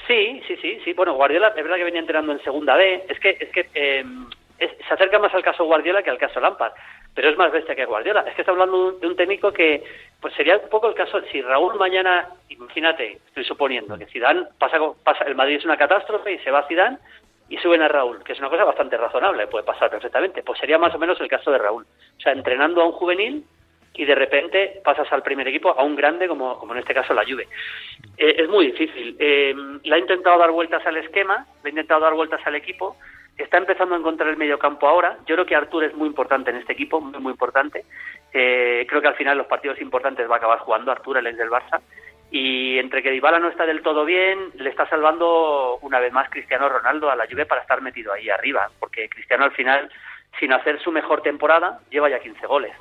Sí, 0.07 0.41
sí, 0.47 0.57
sí, 0.57 0.79
sí. 0.83 0.93
Bueno, 0.93 1.13
Guardiola 1.13 1.49
es 1.49 1.55
verdad 1.55 1.77
que 1.77 1.83
venía 1.85 1.99
entrenando 1.99 2.33
en 2.33 2.43
segunda 2.43 2.75
B. 2.75 3.05
Es 3.07 3.19
que, 3.19 3.37
es 3.39 3.49
que 3.49 3.69
em, 3.73 4.27
se 4.57 4.93
acerca 4.93 5.19
más 5.19 5.33
al 5.33 5.43
caso 5.43 5.65
Guardiola 5.65 6.03
que 6.03 6.09
al 6.09 6.17
caso 6.17 6.39
Lampard, 6.39 6.73
pero 7.13 7.29
es 7.29 7.37
más 7.37 7.51
bestia 7.51 7.75
que 7.75 7.85
Guardiola. 7.85 8.21
Es 8.27 8.35
que 8.35 8.41
está 8.41 8.51
hablando 8.51 8.93
de 8.93 9.07
un 9.07 9.15
técnico 9.15 9.51
que, 9.51 9.83
pues 10.19 10.33
sería 10.33 10.57
un 10.57 10.69
poco 10.69 10.87
el 10.87 10.95
caso, 10.95 11.21
si 11.31 11.41
Raúl 11.41 11.75
mañana, 11.75 12.29
imagínate, 12.49 13.19
estoy 13.27 13.43
suponiendo 13.45 13.97
que 13.97 14.05
Zidane 14.07 14.47
pasa, 14.57 14.77
pasa 15.03 15.23
el 15.25 15.35
Madrid 15.35 15.57
es 15.57 15.65
una 15.65 15.77
catástrofe 15.77 16.33
y 16.33 16.39
se 16.39 16.51
va 16.51 16.67
Zidane 16.67 16.97
y 17.49 17.57
suben 17.57 17.81
a 17.81 17.87
Raúl, 17.87 18.23
que 18.23 18.33
es 18.33 18.39
una 18.39 18.49
cosa 18.49 18.63
bastante 18.63 18.97
razonable, 18.97 19.47
puede 19.47 19.65
pasar 19.65 19.89
perfectamente. 19.89 20.43
Pues 20.43 20.59
sería 20.59 20.77
más 20.77 20.95
o 20.95 20.99
menos 20.99 21.19
el 21.21 21.27
caso 21.27 21.51
de 21.51 21.57
Raúl. 21.57 21.85
O 22.17 22.21
sea, 22.21 22.33
entrenando 22.33 22.81
a 22.81 22.85
un 22.85 22.93
juvenil 22.93 23.45
y 23.93 24.05
de 24.05 24.15
repente 24.15 24.81
pasas 24.83 25.11
al 25.11 25.21
primer 25.21 25.47
equipo, 25.47 25.69
a 25.69 25.83
un 25.83 25.95
grande 25.95 26.27
como, 26.27 26.57
como 26.57 26.73
en 26.73 26.79
este 26.79 26.93
caso 26.93 27.13
la 27.13 27.25
Juve. 27.25 27.47
Eh, 28.17 28.35
es 28.39 28.49
muy 28.49 28.67
difícil. 28.67 29.15
Eh, 29.19 29.53
le 29.83 29.95
ha 29.95 29.99
intentado 29.99 30.39
dar 30.39 30.51
vueltas 30.51 30.85
al 30.85 30.97
esquema, 30.97 31.45
le 31.63 31.67
ha 31.67 31.69
intentado 31.69 32.01
dar 32.01 32.13
vueltas 32.13 32.41
al 32.45 32.55
equipo, 32.55 32.97
está 33.37 33.57
empezando 33.57 33.95
a 33.95 33.99
encontrar 33.99 34.29
el 34.29 34.37
medio 34.37 34.57
campo 34.57 34.87
ahora. 34.87 35.17
Yo 35.25 35.35
creo 35.35 35.45
que 35.45 35.55
Artur 35.55 35.83
es 35.83 35.93
muy 35.93 36.07
importante 36.07 36.49
en 36.49 36.57
este 36.57 36.73
equipo, 36.73 36.99
muy, 36.99 37.19
muy 37.19 37.31
importante. 37.31 37.85
Eh, 38.33 38.85
creo 38.89 39.01
que 39.01 39.07
al 39.07 39.15
final 39.15 39.37
los 39.37 39.47
partidos 39.47 39.79
importantes 39.79 40.29
va 40.29 40.35
a 40.35 40.37
acabar 40.37 40.59
jugando 40.59 40.91
Artur, 40.91 41.17
el 41.17 41.37
del 41.37 41.49
Barça. 41.49 41.81
Y 42.31 42.79
entre 42.79 43.03
que 43.03 43.11
Dybala 43.11 43.37
no 43.37 43.49
está 43.49 43.63
del 43.67 43.83
todo 43.83 44.05
bien, 44.05 44.49
le 44.55 44.71
está 44.71 44.89
salvando 44.89 45.77
una 45.81 45.99
vez 45.99 46.11
más 46.11 46.31
Cristiano 46.31 46.67
Ronaldo 46.67 47.11
a 47.11 47.15
la 47.15 47.27
Juve 47.27 47.45
para 47.45 47.61
estar 47.61 47.79
metido 47.79 48.11
ahí 48.11 48.27
arriba, 48.27 48.71
porque 48.79 49.07
Cristiano 49.07 49.43
al 49.43 49.51
final, 49.51 49.91
sin 50.39 50.51
hacer 50.51 50.79
su 50.79 50.91
mejor 50.91 51.21
temporada, 51.21 51.81
lleva 51.91 52.09
ya 52.09 52.19
15 52.19 52.47
goles. 52.47 52.73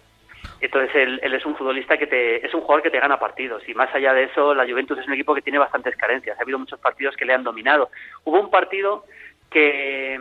Entonces 0.63 0.95
él, 0.95 1.21
es 1.23 1.45
un 1.45 1.57
futbolista 1.57 1.99
que 1.99 2.07
te, 2.07 2.47
es 2.47 2.55
un 2.55 2.61
jugador 2.61 2.83
que 2.83 2.91
te 2.91 3.01
gana 3.01 3.19
partidos 3.19 3.69
y 3.69 3.75
más 3.75 3.93
allá 3.93 4.15
de 4.15 4.25
eso 4.25 4.55
la 4.55 4.65
Juventus 4.65 4.97
es 4.97 5.07
un 5.09 5.15
equipo 5.15 5.35
que 5.35 5.43
tiene 5.43 5.59
bastantes 5.59 5.97
carencias. 5.97 6.39
Ha 6.39 6.43
habido 6.43 6.59
muchos 6.59 6.79
partidos 6.79 7.17
que 7.17 7.25
le 7.25 7.35
han 7.35 7.43
dominado. 7.43 7.91
Hubo 8.25 8.41
un 8.41 8.49
partido 8.49 9.05
que, 9.51 10.19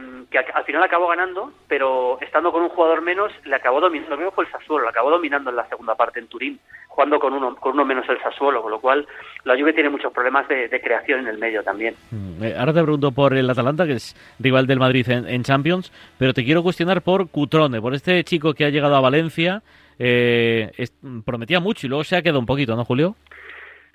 al 0.54 0.66
final 0.66 0.84
acabó 0.84 1.08
ganando, 1.08 1.54
pero 1.68 2.20
estando 2.22 2.52
con 2.52 2.64
un 2.64 2.70
jugador 2.70 3.04
menos 3.04 3.32
le 3.46 3.56
acabó 3.56 3.80
dominando. 3.80 4.16
Lo 4.16 4.18
mismo 4.18 4.32
fue 4.32 4.46
el 4.46 4.52
Sassuolo, 4.52 4.86
lo 4.86 4.90
acabó 4.90 5.12
dominando 5.12 5.52
en 5.52 5.58
la 5.58 5.70
segunda 5.70 5.94
parte 5.94 6.20
en 6.20 6.28
Turín, 6.28 6.60
jugando 6.88 7.20
con 7.20 7.34
uno, 7.34 7.56
con 7.56 7.74
uno 7.74 7.86
menos 7.86 8.10
el 8.10 8.20
Sassuolo, 8.20 8.64
con 8.64 8.72
lo 8.72 8.82
cual 8.82 9.08
la 9.44 9.56
Juve 9.56 9.74
tiene 9.74 9.90
muchos 9.90 10.12
problemas 10.12 10.48
de, 10.48 10.70
creación 10.82 11.22
en 11.22 11.28
el 11.28 11.38
medio 11.38 11.64
también. 11.64 11.96
Mm, 12.10 12.44
eh, 12.44 12.56
ahora 12.58 12.74
te 12.74 12.82
pregunto 12.82 13.12
por 13.12 13.36
el 13.36 13.48
Atalanta, 13.48 13.86
que 13.86 13.94
es 13.94 14.16
rival 14.40 14.66
del 14.66 14.80
Madrid 14.80 15.08
en 15.08 15.44
Champions, 15.44 15.94
pero 16.18 16.34
te 16.34 16.44
quiero 16.44 16.64
cuestionar 16.64 17.04
por 17.04 17.30
Cutrone, 17.30 17.80
por 17.80 17.94
este 17.94 18.24
chico 18.24 18.56
que 18.56 18.66
ha 18.66 18.70
llegado 18.70 18.96
a 18.96 19.02
Valencia 19.02 19.62
eh, 20.04 20.72
prometía 21.24 21.60
mucho 21.60 21.86
y 21.86 21.90
luego 21.90 22.04
se 22.04 22.16
ha 22.16 22.22
quedado 22.22 22.40
un 22.40 22.46
poquito, 22.48 22.76
¿no, 22.76 22.86
Julio? 22.86 23.16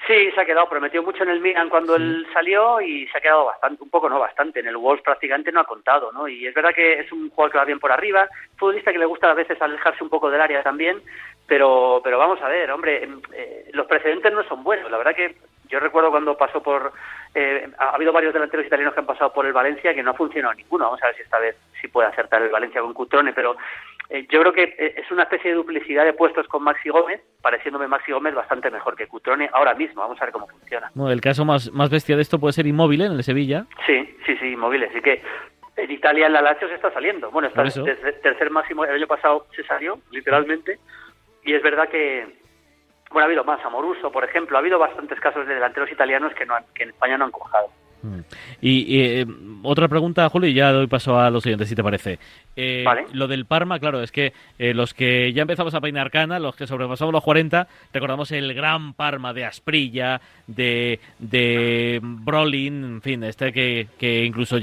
Sí, 0.06 0.30
se 0.32 0.40
ha 0.40 0.44
quedado, 0.44 0.68
prometió 0.68 1.02
mucho 1.02 1.24
en 1.24 1.30
el 1.30 1.40
Milan 1.40 1.68
cuando 1.68 1.96
él 1.96 2.24
salió 2.32 2.80
y 2.80 3.08
se 3.08 3.18
ha 3.18 3.20
quedado 3.20 3.46
bastante, 3.46 3.82
un 3.82 3.90
poco 3.90 4.08
no, 4.08 4.20
bastante. 4.20 4.60
En 4.60 4.68
el 4.68 4.76
Wolves 4.76 5.02
prácticamente 5.02 5.50
no 5.50 5.58
ha 5.58 5.64
contado, 5.64 6.12
¿no? 6.12 6.28
Y 6.28 6.46
es 6.46 6.54
verdad 6.54 6.72
que 6.72 7.00
es 7.00 7.10
un 7.10 7.28
jugador 7.30 7.50
que 7.50 7.58
va 7.58 7.64
bien 7.64 7.80
por 7.80 7.90
arriba, 7.90 8.28
futbolista 8.56 8.92
que 8.92 9.00
le 9.00 9.06
gusta 9.06 9.30
a 9.30 9.34
veces 9.34 9.60
alejarse 9.60 10.04
un 10.04 10.10
poco 10.10 10.30
del 10.30 10.40
área 10.40 10.62
también, 10.62 11.02
pero, 11.48 12.00
pero 12.04 12.18
vamos 12.18 12.40
a 12.40 12.48
ver, 12.48 12.70
hombre, 12.70 13.02
em, 13.02 13.20
eh, 13.32 13.70
los 13.72 13.86
precedentes 13.86 14.32
no 14.32 14.44
son 14.44 14.62
buenos. 14.62 14.90
La 14.90 14.98
verdad 14.98 15.14
que 15.14 15.34
Yo 15.68 15.80
recuerdo 15.80 16.12
cuando 16.12 16.36
pasó 16.36 16.62
por... 16.62 16.92
Eh, 17.34 17.68
ha 17.78 17.90
habido 17.90 18.12
varios 18.12 18.32
delanteros 18.32 18.66
italianos 18.66 18.94
que 18.94 19.00
han 19.00 19.06
pasado 19.06 19.32
por 19.32 19.44
el 19.46 19.52
Valencia 19.52 19.92
que 19.92 20.02
no 20.04 20.12
ha 20.12 20.14
funcionado 20.14 20.54
ninguno. 20.54 20.84
Vamos 20.84 21.02
a 21.02 21.06
ver 21.06 21.16
si 21.16 21.22
esta 21.22 21.40
vez 21.40 21.56
sí 21.80 21.88
puede 21.88 22.06
acertar 22.06 22.40
el 22.40 22.50
Valencia 22.50 22.80
con 22.80 22.94
Cutrone, 22.94 23.32
pero 23.32 23.56
eh, 24.08 24.26
yo 24.30 24.40
creo 24.40 24.52
que 24.52 24.62
eh, 24.78 24.94
es 24.96 25.10
una 25.10 25.24
especie 25.24 25.50
de 25.50 25.56
duplicidad 25.56 26.04
de 26.04 26.12
puestos 26.12 26.46
con 26.48 26.62
Maxi 26.62 26.88
Gómez, 26.88 27.20
pareciéndome 27.42 27.88
Maxi 27.88 28.12
Gómez 28.12 28.34
bastante 28.34 28.70
mejor 28.70 28.96
que 28.96 29.06
Cutrone 29.06 29.50
ahora 29.52 29.74
mismo. 29.74 30.02
Vamos 30.02 30.20
a 30.20 30.24
ver 30.24 30.32
cómo 30.32 30.46
funciona. 30.46 30.90
No, 30.94 31.10
el 31.10 31.20
caso 31.20 31.44
más, 31.44 31.72
más 31.72 31.90
bestia 31.90 32.16
de 32.16 32.22
esto 32.22 32.38
puede 32.38 32.52
ser 32.52 32.66
Inmóvil 32.66 33.02
en 33.02 33.12
el 33.12 33.24
Sevilla. 33.24 33.66
Sí, 33.86 34.16
sí, 34.24 34.36
sí, 34.38 34.46
Inmóvil. 34.52 34.84
Así 34.84 35.00
que 35.00 35.22
en 35.76 35.90
Italia 35.90 36.26
el 36.26 36.32
Lazio 36.32 36.68
se 36.68 36.74
está 36.74 36.90
saliendo. 36.92 37.30
Bueno, 37.30 37.48
está 37.48 37.62
desde 37.62 38.12
tercer 38.14 38.50
máximo, 38.50 38.84
el 38.84 38.94
año 38.94 39.06
pasado 39.06 39.46
se 39.54 39.62
salió, 39.64 39.98
literalmente, 40.10 40.78
y 41.44 41.54
es 41.54 41.62
verdad 41.62 41.88
que, 41.88 42.26
bueno, 43.10 43.24
ha 43.24 43.26
habido 43.26 43.44
más, 43.44 43.64
Amoruso, 43.64 44.10
por 44.10 44.24
ejemplo, 44.24 44.56
ha 44.56 44.60
habido 44.60 44.78
bastantes 44.78 45.20
casos 45.20 45.46
de 45.46 45.54
delanteros 45.54 45.90
italianos 45.92 46.32
que, 46.34 46.46
no 46.46 46.56
que 46.74 46.84
en 46.84 46.90
España 46.90 47.18
no 47.18 47.26
han 47.26 47.30
cojado. 47.30 47.68
Y, 48.60 49.00
eh, 49.00 49.26
otra 49.62 49.88
pregunta, 49.88 50.28
Julio, 50.28 50.48
y 50.48 50.54
ya 50.54 50.72
doy 50.72 50.86
paso 50.86 51.18
a 51.18 51.30
los 51.30 51.42
siguientes, 51.42 51.68
si 51.68 51.74
te 51.74 51.82
parece. 51.82 52.18
Eh, 52.54 52.84
Lo 53.12 53.28
del 53.28 53.46
Parma, 53.46 53.78
claro, 53.78 54.02
es 54.02 54.12
que 54.12 54.32
eh, 54.58 54.74
los 54.74 54.94
que 54.94 55.32
ya 55.32 55.42
empezamos 55.42 55.74
a 55.74 55.80
peinar 55.80 56.10
cana, 56.10 56.38
los 56.38 56.56
que 56.56 56.66
sobrepasamos 56.66 57.12
los 57.12 57.22
40, 57.22 57.68
recordamos 57.92 58.30
el 58.32 58.54
gran 58.54 58.94
Parma 58.94 59.32
de 59.32 59.44
Asprilla, 59.44 60.20
de, 60.46 61.00
de 61.18 62.00
Brolin, 62.02 62.84
en 62.84 63.02
fin, 63.02 63.24
este 63.24 63.52
que, 63.52 63.88
que 63.98 64.24
incluso 64.24 64.58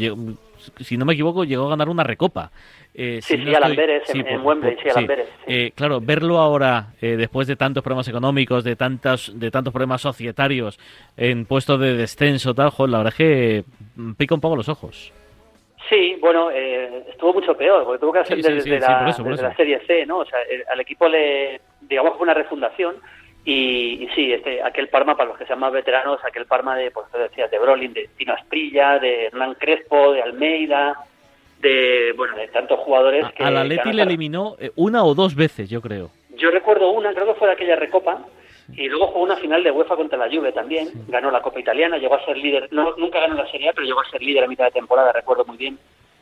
si 0.79 0.97
no 0.97 1.05
me 1.05 1.13
equivoco, 1.13 1.43
llegó 1.43 1.67
a 1.67 1.69
ganar 1.69 1.89
una 1.89 2.03
recopa. 2.03 2.51
Eh, 2.93 3.19
sí, 3.21 3.37
sí, 3.37 3.55
al 3.55 3.63
Amberes, 3.63 4.03
en, 4.13 4.45
Wembley, 4.45 4.77
sí, 4.81 4.89
al 4.89 5.25
eh, 5.47 5.71
claro, 5.75 5.99
verlo 5.99 6.37
ahora, 6.37 6.93
eh, 7.01 7.15
después 7.15 7.47
de 7.47 7.55
tantos 7.55 7.83
problemas 7.83 8.07
económicos, 8.07 8.63
de 8.63 8.75
tantos, 8.75 9.31
de 9.39 9.49
tantos 9.49 9.73
problemas 9.73 10.01
societarios, 10.01 10.79
en 11.17 11.45
puesto 11.45 11.77
de 11.77 11.95
descenso, 11.95 12.53
tal, 12.53 12.71
la 12.91 12.99
verdad 12.99 13.13
es 13.13 13.15
que 13.15 13.63
pica 14.17 14.35
un 14.35 14.41
poco 14.41 14.55
los 14.55 14.69
ojos. 14.69 15.11
Sí, 15.89 16.17
bueno, 16.21 16.49
estuvo 16.49 17.33
mucho 17.33 17.57
peor, 17.57 17.83
porque 17.83 17.99
tuvo 17.99 18.13
que 18.13 18.19
hacer 18.19 18.41
desde, 18.41 18.79
la, 18.79 19.53
Serie 19.57 19.79
C, 19.85 20.05
¿no? 20.05 20.19
O 20.19 20.25
sea, 20.25 20.39
al 20.71 20.79
equipo 20.79 21.09
le, 21.09 21.59
digamos, 21.81 22.13
fue 22.13 22.23
una 22.23 22.33
refundación, 22.33 22.95
y, 23.45 24.07
sí, 24.15 24.31
este, 24.31 24.61
aquel 24.61 24.87
Parma, 24.87 25.17
para 25.17 25.29
los 25.29 25.37
que 25.37 25.45
sean 25.45 25.59
más 25.59 25.73
veteranos, 25.73 26.23
aquel 26.23 26.45
Parma 26.45 26.77
de, 26.77 26.91
pues 26.91 27.07
decías, 27.11 27.51
de 27.51 27.59
Brolin, 27.59 27.93
de 27.93 28.09
Tino 28.15 28.33
Asprilla, 28.33 28.99
de 28.99 29.25
Hernán 29.25 29.55
Crespo, 29.55 30.13
de 30.13 30.21
Almeida, 30.21 30.95
de, 31.59 32.13
bueno, 32.15 32.37
de 32.37 32.47
tantos 32.47 32.79
jugadores 32.79 33.25
que... 33.35 33.43
Al 33.43 33.57
Atleti 33.57 33.91
le 33.91 34.03
eliminó 34.03 34.55
eh, 34.59 34.71
una 34.75 35.03
o 35.03 35.13
dos 35.13 35.35
veces, 35.35 35.69
yo 35.69 35.81
creo. 35.81 36.09
Yo 36.35 36.51
recuerdo 36.51 36.91
una, 36.91 37.13
creo 37.13 37.25
que 37.25 37.39
fue 37.39 37.47
de 37.47 37.53
aquella 37.53 37.75
Recopa, 37.75 38.25
y 38.71 38.87
luego 38.87 39.07
jugó 39.07 39.23
una 39.23 39.35
final 39.35 39.61
de 39.61 39.71
UEFA 39.71 39.97
contra 39.97 40.17
la 40.17 40.33
Juve 40.33 40.53
también, 40.53 40.89
ganó 41.09 41.29
la 41.29 41.41
Copa 41.41 41.59
Italiana, 41.59 41.97
llegó 41.97 42.15
a 42.15 42.25
ser 42.25 42.37
líder, 42.37 42.69
no, 42.71 42.95
nunca 42.95 43.19
ganó 43.19 43.35
la 43.35 43.51
Serie 43.51 43.69
A, 43.69 43.73
pero 43.73 43.85
llegó 43.85 43.99
a 43.99 44.09
ser 44.09 44.21
líder 44.21 44.45
a 44.45 44.47
mitad 44.47 44.65
de 44.65 44.71
temporada, 44.71 45.11
recuerdo 45.11 45.43
muy 45.45 45.57
bien. 45.57 45.77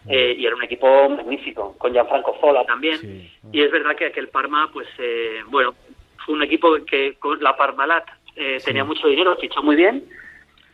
Eh, 0.08 0.36
y 0.36 0.48
era 0.48 0.56
un 0.56 0.64
equipo 0.64 1.10
magnífico, 1.10 1.76
con 1.78 1.94
Gianfranco 1.94 2.34
Fola 2.42 2.66
también. 2.66 3.30
Y 3.52 3.62
es 3.62 3.72
verdad 3.72 3.96
que 3.96 4.08
aquel 4.08 4.30
Parma, 4.30 4.68
pues, 4.74 4.88
eh, 4.98 5.42
bueno, 5.48 5.76
fue 6.26 6.36
un 6.36 6.44
equipo 6.44 6.74
que 6.86 7.16
con 7.20 7.42
la 7.42 7.56
Parmalat 7.56 8.06
eh, 8.36 8.62
tenía 8.64 8.84
mucho 8.84 9.08
dinero, 9.08 9.36
fichó 9.38 9.62
muy 9.62 9.76
bien 9.76 10.06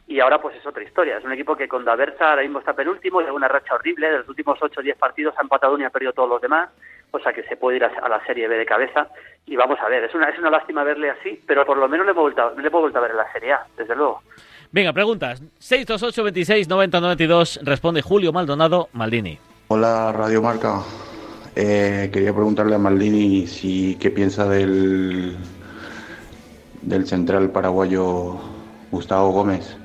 y 0.08 0.20
ahora 0.22 0.42
pues 0.42 0.56
es 0.56 0.66
otra 0.66 0.84
historia. 0.84 1.18
Es 1.18 1.26
un 1.26 1.34
equipo 1.34 1.56
que 1.56 1.68
con 1.68 1.84
Daversa 1.84 2.30
ahora 2.30 2.42
mismo 2.42 2.60
está 2.60 2.74
penúltimo, 2.74 3.20
lleva 3.20 3.34
una 3.34 3.48
racha 3.48 3.76
horrible, 3.76 4.10
de 4.10 4.18
los 4.20 4.30
últimos 4.30 4.58
8 4.62 4.80
o 4.80 4.84
10 4.84 4.98
partidos 4.98 5.36
ha 5.38 5.42
empatado 5.42 5.74
uno 5.74 5.84
y 5.84 5.86
ha 5.86 5.90
perdido 5.90 6.14
todos 6.14 6.30
los 6.30 6.42
demás, 6.42 6.70
o 7.12 7.20
sea 7.20 7.34
que 7.34 7.44
se 7.44 7.58
puede 7.58 7.78
ir 7.78 7.84
a, 7.84 8.08
la 8.08 8.26
Serie 8.26 8.48
B 8.48 8.58
de 8.58 8.66
cabeza 8.66 9.10
y 9.46 9.56
vamos 9.56 9.78
a 9.82 9.90
ver, 9.90 10.06
es 10.06 10.16
una, 10.16 10.30
es 10.30 10.40
una 10.40 10.50
lástima 10.50 10.84
verle 10.84 11.10
así, 11.10 11.42
pero 11.46 11.66
por 11.66 11.78
lo 11.78 11.90
menos 11.90 12.06
le 12.06 12.14
hemos 12.14 12.24
vuelto, 12.24 12.54
le 12.58 12.68
hemos 12.68 12.82
vuelto 12.82 13.00
a 13.00 13.02
ver 13.02 13.12
en 13.12 13.18
la 13.18 13.32
Serie 13.32 13.54
A, 13.54 13.66
desde 13.78 13.96
luego. 13.96 14.22
Venga, 14.72 14.94
preguntas. 14.94 15.42
628 15.60 16.24
26 16.24 16.70
90 16.70 17.00
92 17.00 17.60
responde 17.64 18.02
Julio 18.02 18.32
Maldonado 18.32 18.90
Maldini. 18.94 19.38
Hola 19.70 20.12
Radio 20.14 20.42
Marca. 20.42 21.07
Eh, 21.60 22.12
quería 22.14 22.36
preguntarle 22.36 22.76
a 22.76 22.78
Maldini 22.78 23.48
si 23.48 23.96
qué 24.00 24.12
piensa 24.12 24.48
del, 24.48 25.36
del 26.84 27.08
central 27.08 27.50
paraguayo 27.50 28.38
Gustavo 28.92 29.32
Gómez, 29.32 29.76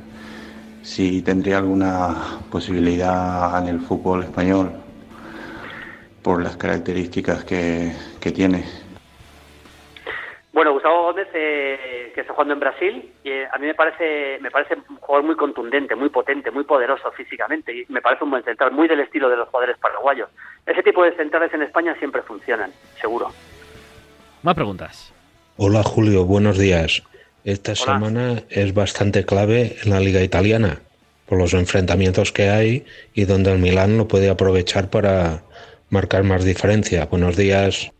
si 0.82 1.22
tendría 1.22 1.56
alguna 1.56 2.40
posibilidad 2.50 3.58
en 3.62 3.68
el 3.68 3.80
fútbol 3.80 4.22
español 4.24 4.70
por 6.20 6.42
las 6.42 6.58
características 6.58 7.42
que, 7.44 7.94
que 8.20 8.32
tiene. 8.32 8.66
Bueno, 10.52 10.74
Gustavo 10.74 11.04
Gómez, 11.04 11.28
eh, 11.32 12.12
que 12.14 12.20
está 12.20 12.34
jugando 12.34 12.52
en 12.52 12.60
Brasil, 12.60 13.10
y, 13.24 13.30
eh, 13.30 13.46
a 13.50 13.58
mí 13.58 13.66
me 13.66 13.74
parece, 13.74 14.38
me 14.40 14.50
parece 14.50 14.74
un 14.74 14.96
jugador 14.96 15.24
muy 15.24 15.34
contundente, 15.34 15.94
muy 15.94 16.10
potente, 16.10 16.50
muy 16.50 16.64
poderoso 16.64 17.10
físicamente, 17.12 17.74
y 17.74 17.86
me 17.88 18.02
parece 18.02 18.24
un 18.24 18.30
buen 18.30 18.44
central, 18.44 18.70
muy 18.70 18.86
del 18.86 19.00
estilo 19.00 19.30
de 19.30 19.36
los 19.36 19.48
jugadores 19.48 19.78
paraguayos. 19.78 20.28
Ese 20.66 20.82
tipo 20.82 21.04
de 21.04 21.16
centrales 21.16 21.54
en 21.54 21.62
España 21.62 21.96
siempre 21.98 22.20
funcionan, 22.20 22.70
seguro. 23.00 23.30
Más 24.42 24.54
preguntas. 24.54 25.14
Hola 25.56 25.82
Julio, 25.82 26.24
buenos 26.26 26.58
días. 26.58 27.02
Esta 27.44 27.74
semana 27.74 28.42
es 28.50 28.74
bastante 28.74 29.24
clave 29.24 29.76
en 29.82 29.90
la 29.90 30.00
liga 30.00 30.20
italiana, 30.20 30.80
por 31.26 31.38
los 31.38 31.54
enfrentamientos 31.54 32.30
que 32.30 32.50
hay 32.50 32.84
y 33.14 33.24
donde 33.24 33.52
el 33.52 33.58
Milán 33.58 33.96
lo 33.96 34.06
puede 34.06 34.28
aprovechar 34.28 34.90
para 34.90 35.44
marcar 35.88 36.24
más 36.24 36.44
diferencia. 36.44 37.06
Buenos 37.06 37.36
días. 37.36 37.90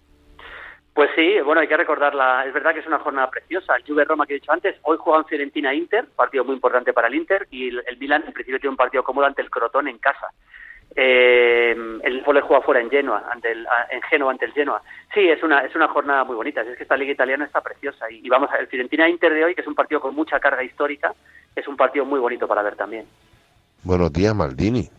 Pues 0.95 1.11
sí, 1.17 1.41
bueno, 1.41 1.61
hay 1.63 1.69
que 1.69 1.77
recordarla. 1.77 2.45
Es 2.47 2.53
verdad 2.53 2.75
que 2.75 2.81
es 2.81 2.87
una 2.87 2.99
jornada 2.99 3.31
preciosa. 3.31 3.77
El 3.77 3.85
Juve 3.85 4.05
Roma 4.05 4.27
que 4.27 4.35
he 4.35 4.41
dicho 4.41 4.53
antes, 4.53 4.77
hoy 4.83 4.99
juegan 5.01 5.25
Fiorentina 5.25 5.73
Inter, 5.73 6.07
partido 6.15 6.45
muy 6.45 6.55
importante 6.55 6.93
para 6.93 7.09
el 7.09 7.15
Inter, 7.15 7.47
y 7.51 7.69
el, 7.69 7.97
Milan 7.99 8.25
en 8.27 8.33
principio 8.33 8.61
tiene 8.61 8.73
un 8.73 8.77
partido 8.77 9.03
cómodo 9.03 9.25
ante 9.25 9.41
el 9.41 9.51
Crotón 9.51 9.89
en 9.89 9.99
casa. 9.99 10.29
Eh, 10.95 11.75
el 12.03 12.19
Napoli 12.19 12.41
juega 12.43 12.63
fuera 12.63 12.81
en 12.83 12.91
Genoa, 12.91 13.25
ante 13.33 13.53
el, 13.53 13.67
en 13.91 14.03
Genoa 14.03 14.33
ante 14.33 14.45
el 14.45 14.53
Genoa. 14.53 14.83
Sí, 15.15 15.27
es 15.27 15.43
una 15.43 15.61
es 15.61 15.75
una 15.75 15.89
jornada 15.89 16.25
muy 16.25 16.37
bonita. 16.37 16.61
Es 16.61 16.77
que 16.77 16.83
esta 16.83 16.99
liga 16.99 17.13
italiana 17.13 17.47
está 17.47 17.63
preciosa 17.63 18.11
y, 18.11 18.29
vamos 18.29 18.51
a 18.51 18.57
el 18.57 18.67
Fiorentina 18.67 19.09
Inter 19.09 19.33
de 19.33 19.45
hoy, 19.47 19.55
que 19.55 19.63
es 19.63 19.67
un 19.67 19.75
partido 19.75 20.03
con 20.03 20.15
mucha 20.15 20.39
carga 20.41 20.63
histórica, 20.63 21.15
es 21.57 21.67
un 21.67 21.77
partido 21.77 22.05
muy 22.05 22.21
bonito 22.21 22.47
para 22.47 22.61
ver 22.61 22.77
también. 22.77 23.07
Buenos 23.83 24.13
días, 24.13 24.35
Maldini. 24.35 24.91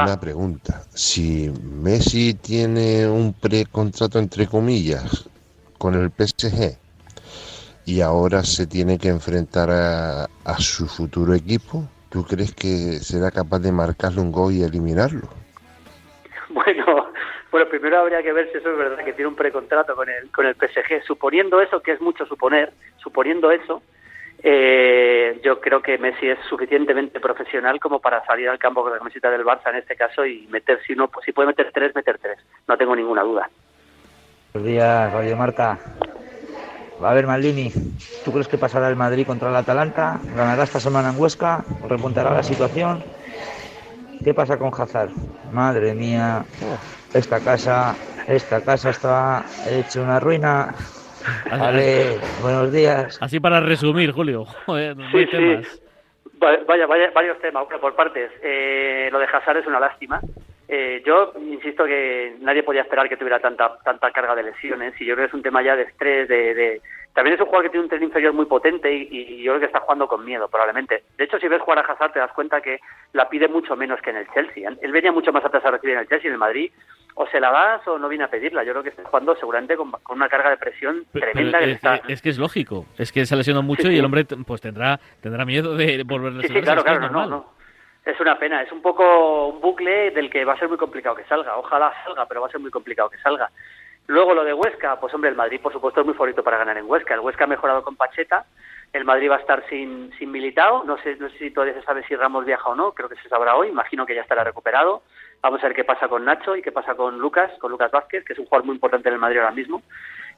Una 0.00 0.18
pregunta. 0.18 0.82
Si 0.94 1.52
Messi 1.62 2.34
tiene 2.34 3.06
un 3.06 3.34
precontrato, 3.34 4.18
entre 4.18 4.46
comillas, 4.46 5.28
con 5.78 5.94
el 5.94 6.10
PSG 6.10 6.78
y 7.84 8.00
ahora 8.00 8.42
se 8.42 8.66
tiene 8.66 8.98
que 8.98 9.08
enfrentar 9.08 9.68
a, 9.70 10.28
su 10.58 10.86
futuro 10.86 11.34
equipo, 11.34 11.88
¿tú 12.08 12.24
crees 12.24 12.54
que 12.54 13.00
será 13.00 13.30
capaz 13.30 13.58
de 13.58 13.72
marcarle 13.72 14.20
un 14.20 14.32
gol 14.32 14.52
y 14.52 14.62
eliminarlo? 14.62 15.28
Bueno, 16.48 17.06
bueno, 17.50 17.66
primero 17.70 17.98
habría 17.98 18.22
que 18.22 18.30
ver 18.30 18.50
si 18.52 18.58
eso 18.58 18.70
es 18.70 18.76
verdad 18.76 19.02
que 19.02 19.14
tiene 19.14 19.28
un 19.28 19.34
precontrato 19.34 19.96
con 19.96 20.06
el, 20.10 20.30
con 20.30 20.44
el 20.44 20.54
PSG. 20.54 21.02
Suponiendo 21.06 21.62
eso, 21.62 21.80
que 21.80 21.92
es 21.92 22.00
mucho 22.00 22.26
suponer, 22.26 22.74
suponiendo 22.98 23.50
eso, 23.50 23.82
eh, 24.42 25.40
yo 25.44 25.60
creo 25.60 25.80
que 25.80 25.98
Messi 25.98 26.28
es 26.28 26.38
suficientemente 26.48 27.20
profesional 27.20 27.78
como 27.78 28.00
para 28.00 28.24
salir 28.24 28.48
al 28.48 28.58
campo 28.58 28.82
con 28.82 28.92
la 28.92 28.98
camiseta 28.98 29.30
del 29.30 29.44
Barça 29.44 29.70
en 29.70 29.76
este 29.76 29.96
caso 29.96 30.26
y 30.26 30.46
meter, 30.50 30.80
si 30.86 30.94
no, 30.94 31.08
pues 31.08 31.24
si 31.24 31.32
puede 31.32 31.48
meter 31.48 31.70
tres, 31.72 31.94
meter 31.94 32.18
tres. 32.18 32.38
No 32.66 32.76
tengo 32.76 32.96
ninguna 32.96 33.22
duda. 33.22 33.48
Buenos 34.52 34.68
días, 34.68 35.12
Radio 35.12 35.36
Marca. 35.36 35.78
A 37.02 37.14
ver, 37.14 37.26
Maldini, 37.26 37.72
¿tú 38.24 38.32
crees 38.32 38.48
que 38.48 38.58
pasará 38.58 38.88
el 38.88 38.96
Madrid 38.96 39.26
contra 39.26 39.48
el 39.48 39.56
Atalanta? 39.56 40.20
¿Ganará 40.36 40.62
esta 40.62 40.78
semana 40.78 41.10
en 41.10 41.20
Huesca? 41.20 41.64
¿Repuntará 41.88 42.30
la 42.30 42.42
situación? 42.42 43.02
¿Qué 44.22 44.34
pasa 44.34 44.56
con 44.56 44.70
Hazard? 44.72 45.10
Madre 45.52 45.94
mía, 45.94 46.44
esta 47.12 47.40
casa, 47.40 47.96
esta 48.28 48.60
casa 48.60 48.90
está 48.90 49.44
hecha 49.68 50.00
una 50.00 50.20
ruina. 50.20 50.74
Vale, 51.50 52.18
buenos 52.40 52.72
días. 52.72 53.18
Así 53.20 53.40
para 53.40 53.60
resumir, 53.60 54.12
Julio. 54.12 54.44
Joder, 54.66 54.96
temas. 55.30 55.82
Vaya, 56.66 56.86
vaya, 56.86 57.10
varios 57.14 57.38
temas, 57.40 57.66
por 57.80 57.94
partes. 57.94 58.30
Eh, 58.42 59.08
lo 59.12 59.18
de 59.18 59.26
Hazard 59.26 59.58
es 59.58 59.66
una 59.66 59.78
lástima. 59.78 60.20
Eh, 60.68 61.02
yo 61.04 61.32
insisto 61.38 61.84
que 61.84 62.36
nadie 62.40 62.62
podía 62.62 62.82
esperar 62.82 63.08
que 63.08 63.16
tuviera 63.16 63.40
tanta 63.40 63.78
tanta 63.84 64.10
carga 64.10 64.34
de 64.34 64.44
lesiones 64.44 64.98
y 64.98 65.04
yo 65.04 65.14
creo 65.14 65.26
que 65.26 65.28
es 65.28 65.34
un 65.34 65.42
tema 65.42 65.62
ya 65.62 65.76
de 65.76 65.82
estrés, 65.82 66.28
de, 66.28 66.80
también 67.14 67.34
es 67.34 67.40
un 67.40 67.46
jugador 67.46 67.64
que 67.64 67.70
tiene 67.70 67.84
un 67.84 67.90
tren 67.90 68.02
inferior 68.02 68.32
muy 68.32 68.46
potente 68.46 68.90
y, 68.90 69.42
yo 69.42 69.52
creo 69.52 69.60
que 69.60 69.66
está 69.66 69.80
jugando 69.80 70.08
con 70.08 70.24
miedo, 70.24 70.48
probablemente. 70.48 71.04
De 71.18 71.24
hecho, 71.24 71.38
si 71.38 71.46
ves 71.46 71.60
jugar 71.60 71.78
a 71.78 71.92
Hazard, 71.92 72.12
te 72.12 72.20
das 72.20 72.32
cuenta 72.32 72.62
que 72.62 72.80
la 73.12 73.28
pide 73.28 73.48
mucho 73.48 73.76
menos 73.76 74.00
que 74.00 74.10
en 74.10 74.16
el 74.16 74.28
Chelsea. 74.32 74.70
Él 74.80 74.92
venía 74.92 75.12
mucho 75.12 75.32
más 75.32 75.44
atrás 75.44 75.64
a 75.64 75.72
recibir 75.72 75.94
en 75.94 76.00
el 76.00 76.08
Chelsea, 76.08 76.28
en 76.28 76.34
el 76.34 76.38
Madrid. 76.38 76.72
O 77.14 77.26
se 77.26 77.40
la 77.40 77.50
das 77.50 77.86
o 77.86 77.98
no 77.98 78.08
viene 78.08 78.24
a 78.24 78.28
pedirla. 78.28 78.64
Yo 78.64 78.72
creo 78.72 78.82
que 78.82 78.88
está 78.88 79.04
jugando 79.04 79.36
seguramente 79.36 79.76
con, 79.76 79.92
una 80.08 80.28
carga 80.28 80.50
de 80.50 80.56
presión 80.56 81.04
tremenda. 81.12 81.60
es, 82.08 82.22
que 82.22 82.30
es 82.30 82.38
lógico. 82.38 82.86
Es 82.96 83.12
que 83.12 83.26
se 83.26 83.36
lesionó 83.36 83.62
mucho 83.62 83.90
y 83.90 83.98
el 83.98 84.04
hombre 84.04 84.24
pues 84.24 84.60
tendrá 84.60 84.98
tendrá 85.20 85.44
miedo 85.44 85.76
de 85.76 86.02
volver 86.04 86.32
a 86.32 86.36
lesionarse. 86.36 86.60
Sí, 86.60 86.64
claro, 86.64 86.82
claro, 86.82 87.10
no, 87.10 87.26
no. 87.26 87.52
Es 88.04 88.18
una 88.18 88.36
pena, 88.38 88.62
es 88.62 88.72
un 88.72 88.82
poco 88.82 89.48
un 89.48 89.60
bucle 89.60 90.10
del 90.10 90.28
que 90.28 90.44
va 90.44 90.54
a 90.54 90.58
ser 90.58 90.68
muy 90.68 90.78
complicado 90.78 91.14
que 91.14 91.24
salga. 91.24 91.56
Ojalá 91.56 91.92
salga, 92.04 92.26
pero 92.26 92.40
va 92.40 92.48
a 92.48 92.50
ser 92.50 92.60
muy 92.60 92.70
complicado 92.70 93.08
que 93.08 93.18
salga. 93.18 93.50
Luego 94.08 94.34
lo 94.34 94.42
de 94.42 94.52
Huesca, 94.52 94.98
pues 94.98 95.14
hombre, 95.14 95.30
el 95.30 95.36
Madrid 95.36 95.60
por 95.60 95.72
supuesto 95.72 96.00
es 96.00 96.06
muy 96.06 96.14
favorito 96.14 96.42
para 96.42 96.58
ganar 96.58 96.76
en 96.76 96.90
Huesca. 96.90 97.14
El 97.14 97.20
Huesca 97.20 97.44
ha 97.44 97.48
mejorado 97.48 97.82
con 97.82 97.94
Pacheta, 97.94 98.46
el 98.92 99.04
Madrid 99.04 99.30
va 99.30 99.36
a 99.36 99.40
estar 99.40 99.66
sin, 99.68 100.12
sin 100.18 100.30
Militao, 100.30 100.84
no 100.84 100.98
sé, 100.98 101.16
no 101.16 101.30
sé 101.30 101.38
si 101.38 101.50
todavía 101.50 101.74
se 101.74 101.82
sabe 101.82 102.04
si 102.06 102.14
Ramos 102.14 102.44
viaja 102.44 102.68
o 102.68 102.74
no, 102.74 102.92
creo 102.92 103.08
que 103.08 103.16
se 103.16 103.28
sabrá 103.28 103.56
hoy, 103.56 103.68
imagino 103.68 104.04
que 104.04 104.14
ya 104.14 104.22
estará 104.22 104.44
recuperado. 104.44 105.02
Vamos 105.40 105.60
a 105.62 105.66
ver 105.66 105.74
qué 105.74 105.84
pasa 105.84 106.08
con 106.08 106.24
Nacho 106.24 106.54
y 106.54 106.62
qué 106.62 106.70
pasa 106.70 106.94
con 106.94 107.18
Lucas, 107.18 107.50
con 107.58 107.72
Lucas 107.72 107.90
Vázquez, 107.90 108.24
que 108.24 108.34
es 108.34 108.38
un 108.38 108.44
jugador 108.44 108.66
muy 108.66 108.74
importante 108.74 109.08
en 109.08 109.14
el 109.14 109.20
Madrid 109.20 109.38
ahora 109.38 109.50
mismo. 109.50 109.82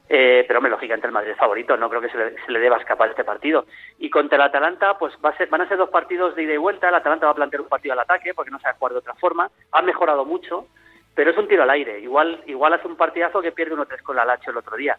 Eh, 0.07 0.45
pero, 0.47 0.59
hombre, 0.59 0.71
lógicamente 0.71 1.07
el 1.07 1.13
Madrid 1.13 1.31
es 1.31 1.37
favorito, 1.37 1.75
no 1.77 1.89
creo 1.89 2.01
que 2.01 2.09
se 2.09 2.51
le, 2.51 2.59
deba 2.59 2.77
escapar 2.77 3.09
este 3.09 3.23
partido. 3.23 3.65
Y 3.99 4.09
contra 4.09 4.35
el 4.37 4.41
Atalanta, 4.41 4.97
pues 4.97 5.13
va 5.23 5.29
a 5.29 5.37
ser, 5.37 5.49
van 5.49 5.61
a 5.61 5.67
ser 5.67 5.77
dos 5.77 5.89
partidos 5.89 6.35
de 6.35 6.43
ida 6.43 6.53
y 6.53 6.57
vuelta. 6.57 6.89
El 6.89 6.95
Atalanta 6.95 7.25
va 7.25 7.33
a 7.33 7.35
plantear 7.35 7.61
un 7.61 7.69
partido 7.69 7.93
al 7.93 7.99
ataque 7.99 8.33
porque 8.33 8.51
no 8.51 8.57
a 8.63 8.73
jugar 8.73 8.93
de 8.93 8.99
otra 8.99 9.15
forma. 9.15 9.49
Ha 9.71 9.81
mejorado 9.81 10.25
mucho, 10.25 10.67
pero 11.13 11.31
es 11.31 11.37
un 11.37 11.47
tiro 11.47 11.63
al 11.63 11.69
aire. 11.71 11.99
Igual, 11.99 12.43
igual 12.45 12.73
hace 12.73 12.87
un 12.87 12.95
partidazo 12.95 13.41
que 13.41 13.51
pierde 13.51 13.75
1-3 13.75 14.01
con 14.01 14.15
la 14.15 14.25
Lacho 14.25 14.51
el 14.51 14.57
otro 14.57 14.77
día. 14.77 14.97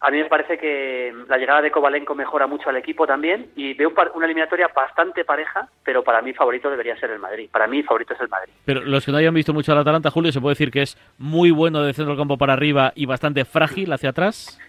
A 0.00 0.10
mí 0.10 0.18
me 0.18 0.26
parece 0.26 0.58
que 0.58 1.12
la 1.28 1.38
llegada 1.38 1.60
de 1.60 1.72
Kovalenko 1.72 2.14
mejora 2.14 2.46
mucho 2.46 2.70
al 2.70 2.76
equipo 2.76 3.04
también 3.04 3.50
y 3.56 3.74
veo 3.74 3.92
una 4.14 4.26
eliminatoria 4.26 4.68
bastante 4.68 5.24
pareja, 5.24 5.68
pero 5.82 6.04
para 6.04 6.22
mí 6.22 6.32
favorito 6.32 6.70
debería 6.70 6.96
ser 6.98 7.10
el 7.10 7.18
Madrid. 7.18 7.50
Para 7.50 7.66
mí 7.66 7.82
favorito 7.82 8.14
es 8.14 8.20
el 8.20 8.28
Madrid. 8.28 8.52
Pero 8.64 8.80
los 8.82 9.04
que 9.04 9.10
no 9.10 9.18
hayan 9.18 9.34
visto 9.34 9.52
mucho 9.52 9.72
al 9.72 9.78
Atalanta, 9.78 10.10
Julio, 10.10 10.30
¿se 10.30 10.40
puede 10.40 10.52
decir 10.52 10.70
que 10.70 10.82
es 10.82 10.96
muy 11.18 11.50
bueno 11.50 11.82
de 11.82 11.94
centro 11.94 12.12
del 12.12 12.20
campo 12.20 12.38
para 12.38 12.52
arriba 12.52 12.92
y 12.94 13.06
bastante 13.06 13.44
frágil 13.44 13.92
hacia 13.92 14.10
atrás? 14.10 14.60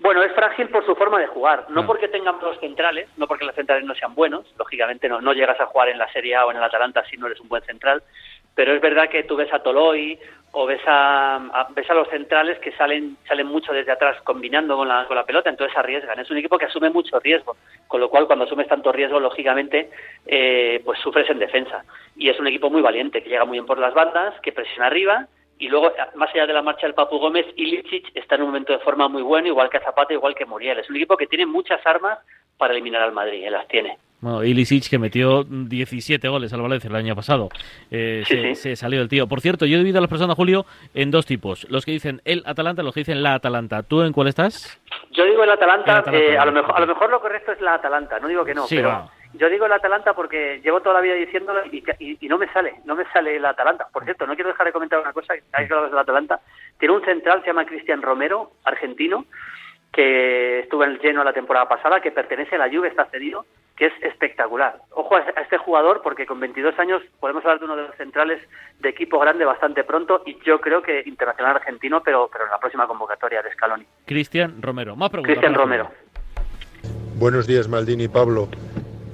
Bueno, 0.00 0.22
es 0.22 0.34
frágil 0.34 0.68
por 0.68 0.84
su 0.84 0.94
forma 0.96 1.18
de 1.18 1.28
jugar, 1.28 1.64
no 1.70 1.86
porque 1.86 2.08
tengan 2.08 2.38
dos 2.38 2.60
centrales, 2.60 3.08
no 3.16 3.26
porque 3.26 3.46
los 3.46 3.54
centrales 3.54 3.86
no 3.86 3.94
sean 3.94 4.14
buenos, 4.14 4.44
lógicamente 4.58 5.08
no, 5.08 5.22
no 5.22 5.32
llegas 5.32 5.58
a 5.60 5.66
jugar 5.66 5.88
en 5.88 5.96
la 5.96 6.12
Serie 6.12 6.36
A 6.36 6.44
o 6.44 6.50
en 6.50 6.58
el 6.58 6.62
Atalanta 6.62 7.02
si 7.08 7.16
no 7.16 7.26
eres 7.26 7.40
un 7.40 7.48
buen 7.48 7.62
central, 7.62 8.02
pero 8.54 8.74
es 8.74 8.80
verdad 8.80 9.08
que 9.08 9.24
tú 9.24 9.36
ves 9.36 9.52
a 9.52 9.62
Toloy 9.62 10.18
o 10.52 10.66
ves 10.66 10.80
a, 10.86 11.66
ves 11.74 11.90
a 11.90 11.94
los 11.94 12.08
centrales 12.08 12.58
que 12.60 12.70
salen 12.72 13.16
salen 13.26 13.46
mucho 13.48 13.72
desde 13.72 13.90
atrás 13.90 14.20
combinando 14.22 14.76
con 14.76 14.86
la, 14.86 15.04
con 15.06 15.16
la 15.16 15.24
pelota, 15.24 15.50
entonces 15.50 15.76
arriesgan. 15.76 16.20
Es 16.20 16.30
un 16.30 16.38
equipo 16.38 16.58
que 16.58 16.66
asume 16.66 16.90
mucho 16.90 17.18
riesgo, 17.18 17.56
con 17.88 18.00
lo 18.00 18.08
cual 18.08 18.26
cuando 18.26 18.44
asumes 18.44 18.68
tanto 18.68 18.92
riesgo, 18.92 19.18
lógicamente, 19.18 19.90
eh, 20.26 20.80
pues 20.84 21.00
sufres 21.00 21.28
en 21.28 21.40
defensa. 21.40 21.84
Y 22.16 22.28
es 22.28 22.38
un 22.38 22.46
equipo 22.46 22.70
muy 22.70 22.82
valiente, 22.82 23.22
que 23.22 23.28
llega 23.28 23.44
muy 23.44 23.56
bien 23.56 23.66
por 23.66 23.78
las 23.78 23.94
bandas, 23.94 24.40
que 24.42 24.52
presiona 24.52 24.86
arriba 24.86 25.26
y 25.58 25.68
luego, 25.68 25.92
más 26.16 26.30
allá 26.34 26.46
de 26.46 26.52
la 26.52 26.62
marcha 26.62 26.86
del 26.86 26.94
Papu 26.94 27.18
Gómez, 27.18 27.46
Ilicic 27.56 28.10
está 28.14 28.34
en 28.34 28.42
un 28.42 28.48
momento 28.48 28.72
de 28.72 28.78
forma 28.80 29.08
muy 29.08 29.22
bueno, 29.22 29.48
igual 29.48 29.70
que 29.70 29.80
Zapata, 29.80 30.12
igual 30.12 30.34
que 30.34 30.46
Muriel. 30.46 30.78
Es 30.78 30.90
un 30.90 30.96
equipo 30.96 31.16
que 31.16 31.26
tiene 31.26 31.46
muchas 31.46 31.84
armas 31.86 32.18
para 32.58 32.72
eliminar 32.72 33.02
al 33.02 33.12
Madrid, 33.12 33.44
él 33.44 33.52
las 33.52 33.66
tiene. 33.68 33.98
Bueno, 34.20 34.42
Ilicic 34.42 34.88
que 34.88 34.98
metió 34.98 35.44
17 35.44 36.28
goles 36.28 36.50
al 36.54 36.62
Valencia 36.62 36.88
el 36.88 36.96
año 36.96 37.14
pasado. 37.14 37.50
Eh, 37.90 38.22
Sí, 38.26 38.34
se, 38.36 38.42
sí. 38.42 38.54
se 38.54 38.76
salió 38.76 39.00
del 39.00 39.08
tío. 39.08 39.26
Por 39.26 39.42
cierto, 39.42 39.66
yo 39.66 39.74
he 39.74 39.78
dividido 39.78 39.98
a 39.98 40.00
las 40.00 40.08
personas, 40.08 40.34
Julio, 40.36 40.64
en 40.94 41.10
dos 41.10 41.26
tipos. 41.26 41.66
Los 41.68 41.84
que 41.84 41.90
dicen 41.92 42.22
el 42.24 42.42
Atalanta 42.46 42.82
los 42.82 42.94
que 42.94 43.00
dicen 43.00 43.22
la 43.22 43.34
Atalanta. 43.34 43.82
¿Tú 43.82 44.00
en 44.02 44.12
cuál 44.12 44.28
estás? 44.28 44.80
Yo 45.10 45.24
digo 45.26 45.44
el 45.44 45.50
Atalanta, 45.50 45.92
El 45.92 45.98
Atalanta, 45.98 46.32
eh, 46.32 46.38
a, 46.38 46.46
lo 46.46 46.52
mejor, 46.52 46.74
a 46.74 46.80
lo 46.80 46.86
mejor 46.86 47.10
lo 47.10 47.20
correcto 47.20 47.52
es 47.52 47.60
la 47.60 47.74
Atalanta, 47.74 48.18
no 48.18 48.28
digo 48.28 48.44
que 48.46 48.54
no, 48.54 48.66
Sí, 48.66 48.76
pero 48.76 48.88
va. 48.88 49.10
Yo 49.34 49.48
digo 49.48 49.66
el 49.66 49.72
Atalanta 49.72 50.14
porque 50.14 50.60
llevo 50.62 50.80
toda 50.80 50.94
la 50.94 51.00
vida 51.00 51.14
diciéndolo 51.14 51.64
y, 51.66 51.84
y- 51.98 52.18
y 52.20 52.28
no 52.28 52.38
me 52.38 52.50
sale, 52.52 52.74
no 52.84 52.94
me 52.94 53.04
sale 53.12 53.36
el 53.36 53.44
Atalanta. 53.44 53.86
Por 53.92 54.04
cierto, 54.04 54.26
no 54.26 54.34
quiero 54.34 54.50
dejar 54.50 54.66
de 54.66 54.72
comentar 54.72 55.00
una 55.00 55.12
cosa, 55.12 55.34
que 55.34 55.42
hay 55.52 55.66
que 55.66 55.74
hablar 55.74 55.90
del 55.90 55.98
Atalanta. 55.98 56.40
Tiene 56.78 56.94
un 56.94 57.04
central, 57.04 57.40
se 57.40 57.48
llama 57.48 57.66
Cristian 57.66 58.02
Romero, 58.02 58.52
argentino, 58.64 59.24
que 59.92 60.60
estuvo 60.60 60.84
en 60.84 60.90
el 60.92 60.98
lleno 61.00 61.22
la 61.24 61.32
temporada 61.32 61.68
pasada, 61.68 62.00
que 62.00 62.10
pertenece 62.10 62.56
a 62.56 62.58
la 62.58 62.68
Juve, 62.68 62.88
está 62.88 63.04
cedido, 63.06 63.46
que 63.76 63.86
es 63.86 63.92
espectacular. 64.02 64.76
Ojo 64.90 65.16
a 65.16 65.20
a 65.20 65.40
este 65.42 65.58
jugador 65.58 66.00
porque 66.02 66.26
con 66.26 66.40
22 66.40 66.78
años 66.78 67.02
podemos 67.20 67.44
hablar 67.44 67.58
de 67.60 67.64
uno 67.64 67.76
de 67.76 67.82
los 67.82 67.96
centrales 67.96 68.40
de 68.80 68.88
equipo 68.88 69.18
grande 69.18 69.44
bastante 69.44 69.84
pronto 69.84 70.22
y 70.26 70.38
yo 70.44 70.60
creo 70.60 70.82
que 70.82 71.02
internacional 71.06 71.56
argentino, 71.56 72.02
pero, 72.02 72.28
pero 72.32 72.44
en 72.44 72.50
la 72.50 72.58
próxima 72.58 72.86
convocatoria 72.86 73.42
de 73.42 73.52
Scaloni. 73.52 73.84
Cristian 74.06 74.60
Romero. 74.62 74.96
Más 74.96 75.10
preguntas. 75.10 75.32
Cristian 75.34 75.54
Romero. 75.54 75.90
Buenos 77.16 77.46
días, 77.46 77.68
Maldini 77.68 78.08
Pablo. 78.08 78.48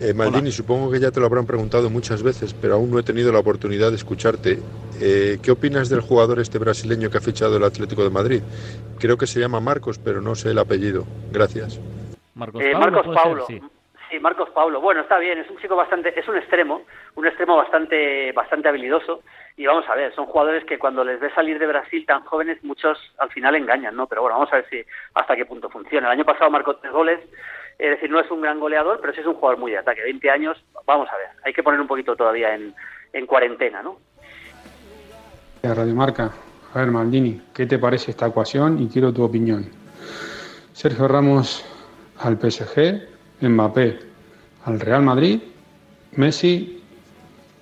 Eh, 0.00 0.14
Maldini, 0.14 0.50
supongo 0.50 0.90
que 0.90 0.98
ya 0.98 1.10
te 1.10 1.20
lo 1.20 1.26
habrán 1.26 1.46
preguntado 1.46 1.90
muchas 1.90 2.22
veces, 2.22 2.54
pero 2.54 2.74
aún 2.74 2.90
no 2.90 2.98
he 2.98 3.02
tenido 3.02 3.30
la 3.32 3.40
oportunidad 3.40 3.90
de 3.90 3.96
escucharte. 3.96 4.58
Eh, 4.98 5.38
¿Qué 5.42 5.50
opinas 5.50 5.90
del 5.90 6.00
jugador 6.00 6.38
este 6.40 6.58
brasileño 6.58 7.10
que 7.10 7.18
ha 7.18 7.20
fichado 7.20 7.58
el 7.58 7.64
Atlético 7.64 8.02
de 8.02 8.08
Madrid? 8.10 8.42
Creo 8.98 9.18
que 9.18 9.26
se 9.26 9.40
llama 9.40 9.60
Marcos, 9.60 9.98
pero 9.98 10.22
no 10.22 10.34
sé 10.34 10.50
el 10.52 10.58
apellido. 10.58 11.04
Gracias. 11.30 11.78
Marcos 12.34 12.62
Eh, 12.62 12.72
Paulo. 12.72 12.86
Marcos 12.90 13.04
ser, 13.06 13.14
Paulo. 13.14 13.44
sí. 13.46 13.60
Sí, 14.10 14.18
Marcos 14.18 14.48
Paulo. 14.50 14.80
Bueno, 14.80 15.02
está 15.02 15.18
bien, 15.18 15.38
es 15.38 15.48
un 15.50 15.58
chico 15.58 15.76
bastante, 15.76 16.18
es 16.18 16.26
un 16.26 16.36
extremo, 16.36 16.82
un 17.14 17.26
extremo 17.28 17.56
bastante, 17.56 18.32
bastante 18.32 18.68
habilidoso. 18.68 19.22
Y 19.56 19.66
vamos 19.66 19.84
a 19.88 19.94
ver, 19.94 20.12
son 20.16 20.26
jugadores 20.26 20.64
que 20.64 20.78
cuando 20.78 21.04
les 21.04 21.20
ves 21.20 21.32
salir 21.34 21.58
de 21.60 21.66
Brasil 21.68 22.04
tan 22.06 22.22
jóvenes, 22.24 22.58
muchos 22.64 22.98
al 23.18 23.30
final 23.30 23.54
engañan, 23.54 23.94
¿no? 23.94 24.06
Pero 24.08 24.22
bueno, 24.22 24.36
vamos 24.38 24.52
a 24.52 24.56
ver 24.56 24.66
si 24.70 24.82
hasta 25.14 25.36
qué 25.36 25.44
punto 25.44 25.68
funciona. 25.68 26.08
El 26.08 26.14
año 26.18 26.24
pasado 26.24 26.50
marcó 26.50 26.74
tres 26.76 26.92
goles, 26.92 27.20
es 27.78 27.90
decir, 27.90 28.11
no 28.11 28.20
es 28.20 28.30
un 28.30 28.40
gran 28.40 28.61
goleador, 28.61 29.00
pero 29.00 29.12
sí 29.12 29.20
es 29.20 29.26
un 29.26 29.35
jugador 29.35 29.59
muy 29.59 29.72
de 29.72 29.78
ataque. 29.78 30.02
20 30.02 30.30
años, 30.30 30.64
vamos 30.87 31.09
a 31.11 31.16
ver, 31.16 31.28
hay 31.44 31.52
que 31.52 31.62
poner 31.62 31.80
un 31.80 31.87
poquito 31.87 32.14
todavía 32.16 32.54
en, 32.54 32.74
en 33.12 33.26
cuarentena, 33.26 33.83
¿no? 33.83 33.98
Radio 35.62 35.94
Marca. 35.94 36.33
A 36.72 36.78
ver, 36.78 36.90
Maldini, 36.90 37.40
¿qué 37.52 37.66
te 37.66 37.78
parece 37.78 38.12
esta 38.12 38.28
ecuación? 38.28 38.80
Y 38.80 38.88
quiero 38.88 39.12
tu 39.12 39.22
opinión. 39.22 39.68
Sergio 40.72 41.09
Ramos 41.09 41.64
al 42.18 42.38
PSG, 42.38 43.09
Mbappé 43.40 43.98
al 44.64 44.80
Real 44.80 45.02
Madrid, 45.02 45.40
Messi 46.12 46.83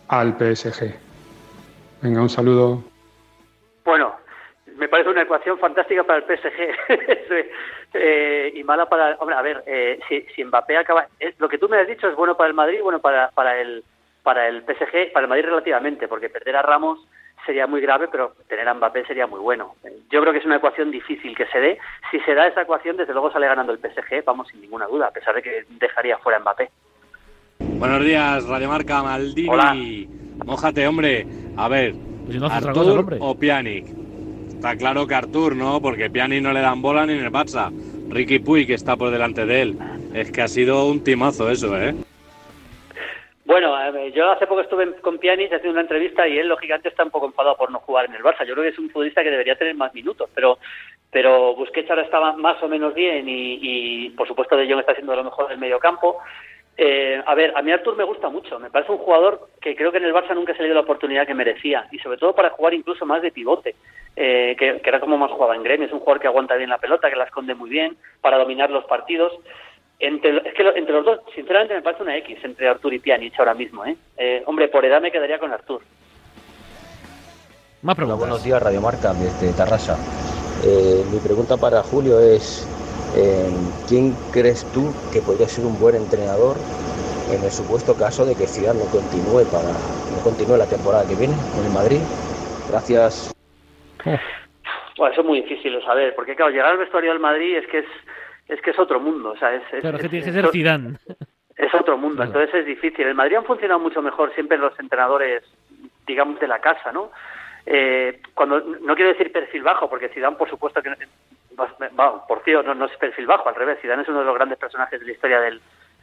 al 0.09 0.37
PSG. 0.37 0.95
Venga, 2.03 2.23
un 2.23 2.29
saludo. 2.29 2.85
Me 4.79 4.89
parece 4.89 5.11
una 5.11 5.23
ecuación 5.23 5.59
fantástica 5.59 6.05
para 6.05 6.21
el 6.21 6.25
PSG 6.25 7.47
Eh, 7.95 8.53
y 8.55 8.63
mala 8.65 8.87
para... 8.87 9.17
Hombre, 9.19 9.35
a 9.35 9.41
ver, 9.41 9.63
eh, 9.67 9.99
si, 10.09 10.21
si 10.35 10.45
Mbappé 10.45 10.77
acaba... 10.77 11.07
eh, 11.19 11.33
lo 11.39 11.49
que 11.49 11.57
tú 11.57 11.71
me 11.71 11.79
has 11.79 11.89
dicho 11.89 12.07
es 12.07 12.15
bueno 12.15 12.37
para 12.37 12.49
el 12.49 12.55
Madrid, 12.55 12.81
bueno 12.83 12.99
para, 13.01 13.31
para, 13.31 13.59
el, 13.59 13.83
para 14.23 14.47
el 14.47 14.61
PSG, 14.63 15.11
para 15.13 15.25
el 15.25 15.29
Madrid 15.31 15.47
relativamente, 15.47 16.07
porque 16.07 16.29
perder 16.29 16.57
a 16.57 16.63
Ramos 16.63 16.99
sería 17.47 17.67
muy 17.67 17.81
grave, 17.81 18.09
pero 18.13 18.35
tener 18.47 18.69
a 18.69 18.75
Mbappé 18.75 19.07
sería 19.07 19.27
muy 19.27 19.41
bueno. 19.41 19.75
Yo 20.11 20.21
creo 20.21 20.35
que 20.35 20.41
es 20.41 20.45
una 20.45 20.57
ecuación 20.57 20.91
difícil 20.91 21.35
que 21.35 21.47
se 21.47 21.59
dé. 21.61 21.79
Si 22.11 22.21
se 22.21 22.35
da 22.35 22.47
esa 22.47 22.61
ecuación, 22.61 22.99
desde 22.99 23.15
luego 23.15 23.33
sale 23.33 23.47
ganando 23.47 23.73
el 23.73 23.79
PSG, 23.79 24.23
vamos, 24.27 24.49
sin 24.49 24.61
ninguna 24.61 24.85
duda, 24.87 25.07
a 25.07 25.11
pesar 25.11 25.35
de 25.35 25.43
que 25.43 25.65
dejaría 25.71 26.19
fuera 26.19 26.37
a 26.37 26.41
Mbappé. 26.43 26.69
Buenos 27.61 28.05
días, 28.05 28.47
Radio 28.47 28.69
Marca 28.69 29.03
Maldini. 29.03 29.49
Hola. 29.49 29.75
Mójate, 30.45 30.87
hombre. 30.87 31.27
A 31.57 31.69
ver, 31.69 31.95
Pues 32.27 32.35
si 32.35 32.39
no 32.39 32.49
Artur 32.49 32.99
hombre. 32.99 33.17
o 33.19 33.35
Pjanic. 33.35 33.87
Está 34.59 34.77
claro 34.77 35.07
que 35.07 35.15
Artur, 35.15 35.55
¿no? 35.55 35.81
Porque 35.81 36.11
Pjanic 36.11 36.43
no 36.43 36.53
le 36.53 36.61
dan 36.61 36.83
bola 36.83 37.07
ni 37.07 37.13
en 37.13 37.25
el 37.25 37.31
Barça. 37.31 37.71
Ricky 38.11 38.41
Puy, 38.41 38.67
que 38.67 38.75
está 38.75 38.97
por 38.97 39.13
delante 39.13 39.47
de 39.47 39.63
él. 39.63 39.79
Es 40.13 40.33
que 40.33 40.43
ha 40.43 40.49
sido 40.49 40.87
un 40.87 41.05
timazo 41.05 41.49
eso, 41.49 41.81
¿eh? 41.81 41.95
Bueno, 43.45 43.73
yo 44.09 44.33
hace 44.33 44.49
poco 44.49 44.63
estuve 44.63 44.97
con 44.97 45.19
Pjanic 45.19 45.53
haciendo 45.53 45.75
una 45.75 45.83
entrevista 45.83 46.27
y 46.27 46.39
él, 46.39 46.49
lógicamente, 46.49 46.89
está 46.89 47.05
un 47.05 47.13
poco 47.13 47.27
enfadado 47.27 47.57
por 47.57 47.71
no 47.71 47.79
jugar 47.79 48.07
en 48.07 48.17
el 48.17 48.23
Barça. 48.25 48.45
Yo 48.45 48.55
creo 48.55 48.65
que 48.65 48.71
es 48.71 48.79
un 48.81 48.91
futbolista 48.91 49.23
que 49.23 49.31
debería 49.31 49.55
tener 49.55 49.77
más 49.77 49.95
minutos, 49.95 50.29
pero 50.35 50.59
pero 51.13 51.55
Busquets 51.55 51.89
ahora 51.89 52.03
estaba 52.03 52.33
más 52.33 52.61
o 52.61 52.69
menos 52.69 52.95
bien 52.95 53.27
y, 53.29 54.11
por 54.11 54.27
supuesto, 54.27 54.57
De 54.57 54.69
Jong 54.69 54.81
está 54.81 54.95
siendo 54.95 55.15
lo 55.15 55.23
mejor 55.23 55.49
del 55.49 55.59
medio 55.59 55.79
campo. 55.79 56.19
Eh, 56.81 57.21
a 57.27 57.35
ver, 57.35 57.53
a 57.57 57.63
mí 57.63 57.73
Artur 57.73 57.97
me 57.97 58.05
gusta 58.05 58.29
mucho. 58.29 58.59
Me 58.61 58.71
parece 58.71 58.93
un 58.93 58.99
jugador 58.99 59.49
que 59.61 59.75
creo 59.75 59.91
que 59.91 59.99
en 59.99 60.05
el 60.05 60.15
Barça 60.15 60.33
nunca 60.33 60.53
se 60.55 60.61
le 60.61 60.67
dio 60.67 60.75
la 60.75 60.83
oportunidad 60.83 61.27
que 61.27 61.35
merecía 61.35 61.89
y 61.91 61.99
sobre 61.99 62.19
todo 62.19 62.37
para 62.37 62.51
jugar 62.51 62.73
incluso 62.73 63.05
más 63.05 63.21
de 63.21 63.33
pivote, 63.33 63.75
eh, 64.15 64.55
que, 64.57 64.81
que 64.81 64.89
era 64.89 65.01
como 65.01 65.19
más 65.19 65.33
jugaba 65.33 65.57
en 65.57 65.65
gremio. 65.65 65.89
Es 65.89 65.93
un 65.93 65.99
jugador 65.99 66.21
que 66.21 66.29
aguanta 66.29 66.55
bien 66.55 66.71
la 66.71 66.79
pelota, 66.79 67.11
que 67.11 67.17
la 67.17 67.25
esconde 67.25 67.57
muy 67.57 67.69
bien 67.69 67.97
para 68.21 68.39
dominar 68.39 68.71
los 68.71 68.85
partidos. 68.85 69.33
Entre, 69.99 70.37
es 70.49 70.55
que 70.55 70.63
lo- 70.63 70.77
entre 70.77 70.95
los 70.95 71.05
dos, 71.05 71.19
sinceramente, 71.35 71.75
me 71.75 71.83
parece 71.83 72.05
una 72.05 72.17
X 72.19 72.39
entre 72.45 72.69
Artur 72.69 72.95
y 72.95 73.01
Pjanic 73.01 73.37
ahora 73.41 73.55
mismo. 73.55 73.85
¿eh? 73.85 73.97
Eh, 74.17 74.45
hombre, 74.47 74.69
por 74.69 74.85
edad 74.85 75.03
me 75.03 75.11
quedaría 75.11 75.41
con 75.41 75.53
Artur. 75.53 75.83
Más 77.83 77.83
Hola, 77.83 77.95
preguntas. 77.97 78.19
buenos 78.21 78.45
días, 78.45 78.63
Radio 78.63 78.81
Marca, 78.81 79.13
desde 79.15 79.53
Tarrasa. 79.57 79.97
Eh, 80.65 81.03
mi 81.13 81.19
pregunta 81.19 81.57
para 81.57 81.83
Julio 81.83 82.21
es, 82.21 82.67
eh, 83.17 83.51
¿quién 83.89 84.15
crees 84.33 84.65
tú 84.73 84.93
que 85.13 85.21
podría 85.23 85.49
ser 85.49 85.65
un 85.65 85.79
buen 85.79 85.95
entrenador 85.95 86.57
en 87.31 87.45
el 87.45 87.51
supuesto 87.51 87.95
caso 87.97 88.25
de 88.25 88.35
que 88.37 88.47
Zidane 88.47 88.79
no 88.81 88.87
continúe 88.87 89.45
para 89.51 89.73
no 89.73 90.23
continúe 90.23 90.57
la 90.57 90.67
temporada 90.67 91.07
que 91.07 91.15
viene 91.15 91.37
con 91.55 91.65
el 91.65 91.71
Madrid? 91.71 92.01
Gracias. 92.71 93.35
Bueno, 94.97 95.13
eso 95.13 95.21
es 95.21 95.27
muy 95.27 95.43
difícil 95.43 95.75
de 95.75 95.83
saber, 95.83 96.15
porque 96.15 96.35
claro, 96.35 96.51
llegar 96.51 96.73
al 96.73 96.79
vestuario 96.79 97.11
del 97.11 97.21
Madrid 97.21 97.57
es 97.57 97.67
que 97.69 97.79
es 97.81 97.87
es 98.49 98.61
que 98.63 98.71
es 98.71 98.79
otro 98.79 98.99
mundo, 98.99 99.33
o 99.33 99.37
sea, 99.37 99.55
es, 99.55 99.63
es- 99.75 99.81
Claro, 99.81 99.99
es 99.99 100.03
que 100.03 100.09
tiene 100.09 100.25
que 100.25 100.33
ser 100.33 100.49
Zidane. 100.51 100.97
Es 101.57 101.75
otro 101.75 101.99
mundo, 101.99 102.17
Claro. 102.17 102.31
entonces 102.31 102.61
es 102.61 102.67
difícil. 102.67 103.07
El 103.07 103.15
Madrid 103.15 103.37
han 103.37 103.45
funcionado 103.45 103.79
mucho 103.79 104.01
mejor 104.01 104.33
siempre 104.35 104.57
los 104.57 104.79
entrenadores, 104.81 105.43
digamos, 106.07 106.41
de 106.41 106.49
la 106.49 106.59
casa, 106.61 106.91
¿no? 106.93 107.11
Eh, 107.67 108.23
cuando 108.33 108.61
no 108.61 108.95
quiero 108.95 109.11
decir 109.11 109.31
perfil 109.33 109.63
bajo, 109.63 109.91
porque 109.91 110.09
Zidane, 110.09 110.37
por 110.37 110.49
supuesto 110.49 110.81
que 110.81 110.91
por 112.29 112.43
cierto, 112.45 112.63
no, 112.63 112.75
no 112.75 112.87
es 112.87 112.97
perfil 112.97 113.27
bajo, 113.27 113.49
al 113.49 113.55
revés. 113.55 113.79
Zidane 113.81 114.03
es 114.03 114.09
uno 114.09 114.21
de 114.21 114.25
los 114.27 114.35
grandes 114.35 114.59
personajes 114.59 114.99
de 115.01 115.07
la 115.07 115.13
historia 115.13 115.41
del, 115.41 115.61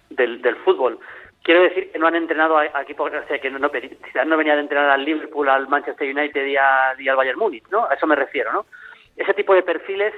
del, 0.09 0.41
del 0.41 0.55
fútbol. 0.57 0.99
Quiero 1.43 1.61
decir 1.61 1.91
que 1.91 1.99
no 1.99 2.07
han 2.07 2.15
entrenado 2.15 2.57
a, 2.57 2.63
a 2.73 2.81
equipos, 2.81 3.11
o 3.11 3.27
sea, 3.27 3.39
que 3.39 3.49
no, 3.49 3.59
no, 3.59 3.69
Zidane 3.69 4.29
no 4.29 4.37
venía 4.37 4.55
de 4.55 4.61
entrenar 4.61 4.89
al 4.89 5.05
Liverpool, 5.05 5.47
al 5.49 5.67
Manchester 5.67 6.09
United 6.15 6.45
y, 6.45 6.57
a- 6.57 6.95
y 6.97 7.07
al 7.07 7.15
Bayern 7.15 7.39
Múnich, 7.39 7.67
¿no? 7.69 7.85
A 7.89 7.93
eso 7.93 8.07
me 8.07 8.15
refiero, 8.15 8.51
¿no? 8.51 8.65
Ese 9.15 9.33
tipo 9.33 9.53
de 9.53 9.63
perfiles 9.63 10.13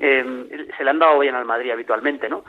eh, 0.00 0.66
se 0.76 0.84
le 0.84 0.90
han 0.90 0.98
dado 0.98 1.18
bien 1.18 1.34
al 1.34 1.44
Madrid 1.44 1.70
habitualmente, 1.72 2.28
¿no? 2.28 2.44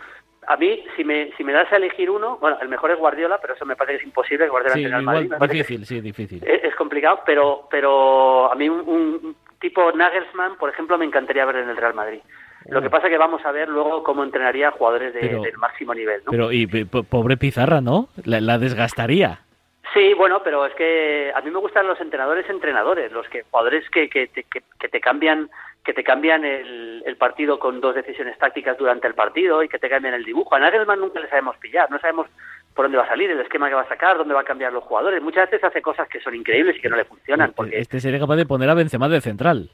a 0.46 0.58
mí, 0.58 0.84
si 0.98 1.06
me, 1.06 1.32
si 1.38 1.44
me 1.46 1.54
das 1.54 1.72
a 1.72 1.78
elegir 1.78 2.10
uno, 2.10 2.36
bueno, 2.36 2.58
el 2.62 2.68
mejor 2.68 2.92
es 2.92 2.98
Guardiola, 2.98 3.38
pero 3.42 3.54
eso 3.54 3.66
me 3.66 3.78
parece 3.78 3.94
que 3.94 4.02
es 4.02 4.08
imposible. 4.08 4.50
Guardiola 4.50 4.74
sí, 4.76 4.82
igual, 4.82 5.30
Madrid, 5.30 5.30
difícil, 5.60 5.86
sí, 5.86 6.02
difícil. 6.02 6.44
Es, 6.46 6.66
es, 6.66 6.76
complicado, 6.76 7.22
pero, 7.26 7.66
pero 7.72 8.52
a 8.52 8.56
mí 8.56 8.68
un, 8.68 8.82
un, 8.82 9.36
tipo 9.64 9.94
Nagelsmann, 9.94 10.58
por 10.58 10.70
ejemplo, 10.70 10.98
me 10.98 11.06
encantaría 11.06 11.46
ver 11.46 11.56
en 11.56 11.70
el 11.70 11.78
Real 11.78 11.94
Madrid. 11.94 12.20
Lo 12.66 12.82
que 12.82 12.90
pasa 12.90 13.08
es 13.08 13.12
que 13.12 13.18
vamos 13.18 13.44
a 13.46 13.52
ver 13.52 13.70
luego 13.70 14.04
cómo 14.04 14.24
entrenaría 14.24 14.68
a 14.68 14.72
jugadores 14.72 15.14
de, 15.14 15.22
pero, 15.22 15.42
del 15.42 15.58
máximo 15.58 15.94
nivel. 15.94 16.22
¿no? 16.26 16.32
Pero, 16.32 16.52
y 16.52 16.68
pobre 16.86 17.38
Pizarra, 17.38 17.82
¿no? 17.82 18.10
La, 18.26 18.42
la, 18.42 18.58
desgastaría. 18.58 19.40
Sí, 19.94 20.14
bueno, 20.16 20.42
pero 20.44 20.66
es 20.66 20.74
que 20.76 21.32
a 21.34 21.42
mí 21.42 21.50
me 21.50 21.60
gustan 21.60 21.88
los 21.88 22.00
entrenadores 22.00 22.50
entrenadores, 22.50 23.12
los 23.12 23.28
que 23.30 23.44
jugadores 23.44 23.90
que, 23.90 24.10
que, 24.10 24.28
que, 24.28 24.44
que 24.44 24.90
te 24.90 25.00
cambian 25.00 25.50
que 25.84 25.94
te 25.94 26.04
cambian 26.04 26.46
el, 26.46 27.04
el, 27.06 27.18
partido 27.18 27.60
con 27.60 27.82
dos 27.82 27.94
decisiones 27.94 28.38
tácticas 28.38 28.78
durante 28.78 29.06
el 29.06 29.16
partido 29.16 29.62
y 29.64 29.68
que 29.68 29.80
te 29.80 29.90
cambian 29.90 30.14
el 30.14 30.24
dibujo. 30.24 30.56
A 30.56 30.60
Nagelsmann 30.60 31.02
nunca 31.02 31.20
le 31.20 31.28
sabemos 31.28 31.58
pillar, 31.58 31.92
no 31.92 32.00
sabemos 32.00 32.28
por 32.74 32.86
dónde 32.86 32.98
va 32.98 33.04
a 33.04 33.08
salir, 33.08 33.30
el 33.30 33.40
esquema 33.40 33.70
que 33.70 33.76
va 33.76 33.82
a 33.82 33.88
sacar, 33.88 34.18
dónde 34.18 34.34
va 34.34 34.42
a 34.42 34.46
cambiar 34.46 34.74
los 34.74 34.84
jugadores. 34.84 35.22
Muchas 35.22 35.50
veces 35.50 35.64
hace 35.64 35.82
cosas 35.82 36.08
que 36.08 36.20
son 36.20 36.36
increíbles 36.36 36.78
y 36.78 36.82
que 36.82 36.90
no 36.90 36.96
le 36.96 37.06
funcionan. 37.06 37.54
Porque... 37.54 37.78
Este 37.78 38.00
sería 38.00 38.20
capaz 38.20 38.36
de 38.36 38.46
poner 38.46 38.70
a 38.70 38.74
Benzema 38.74 39.08
de 39.10 39.22
central. 39.22 39.70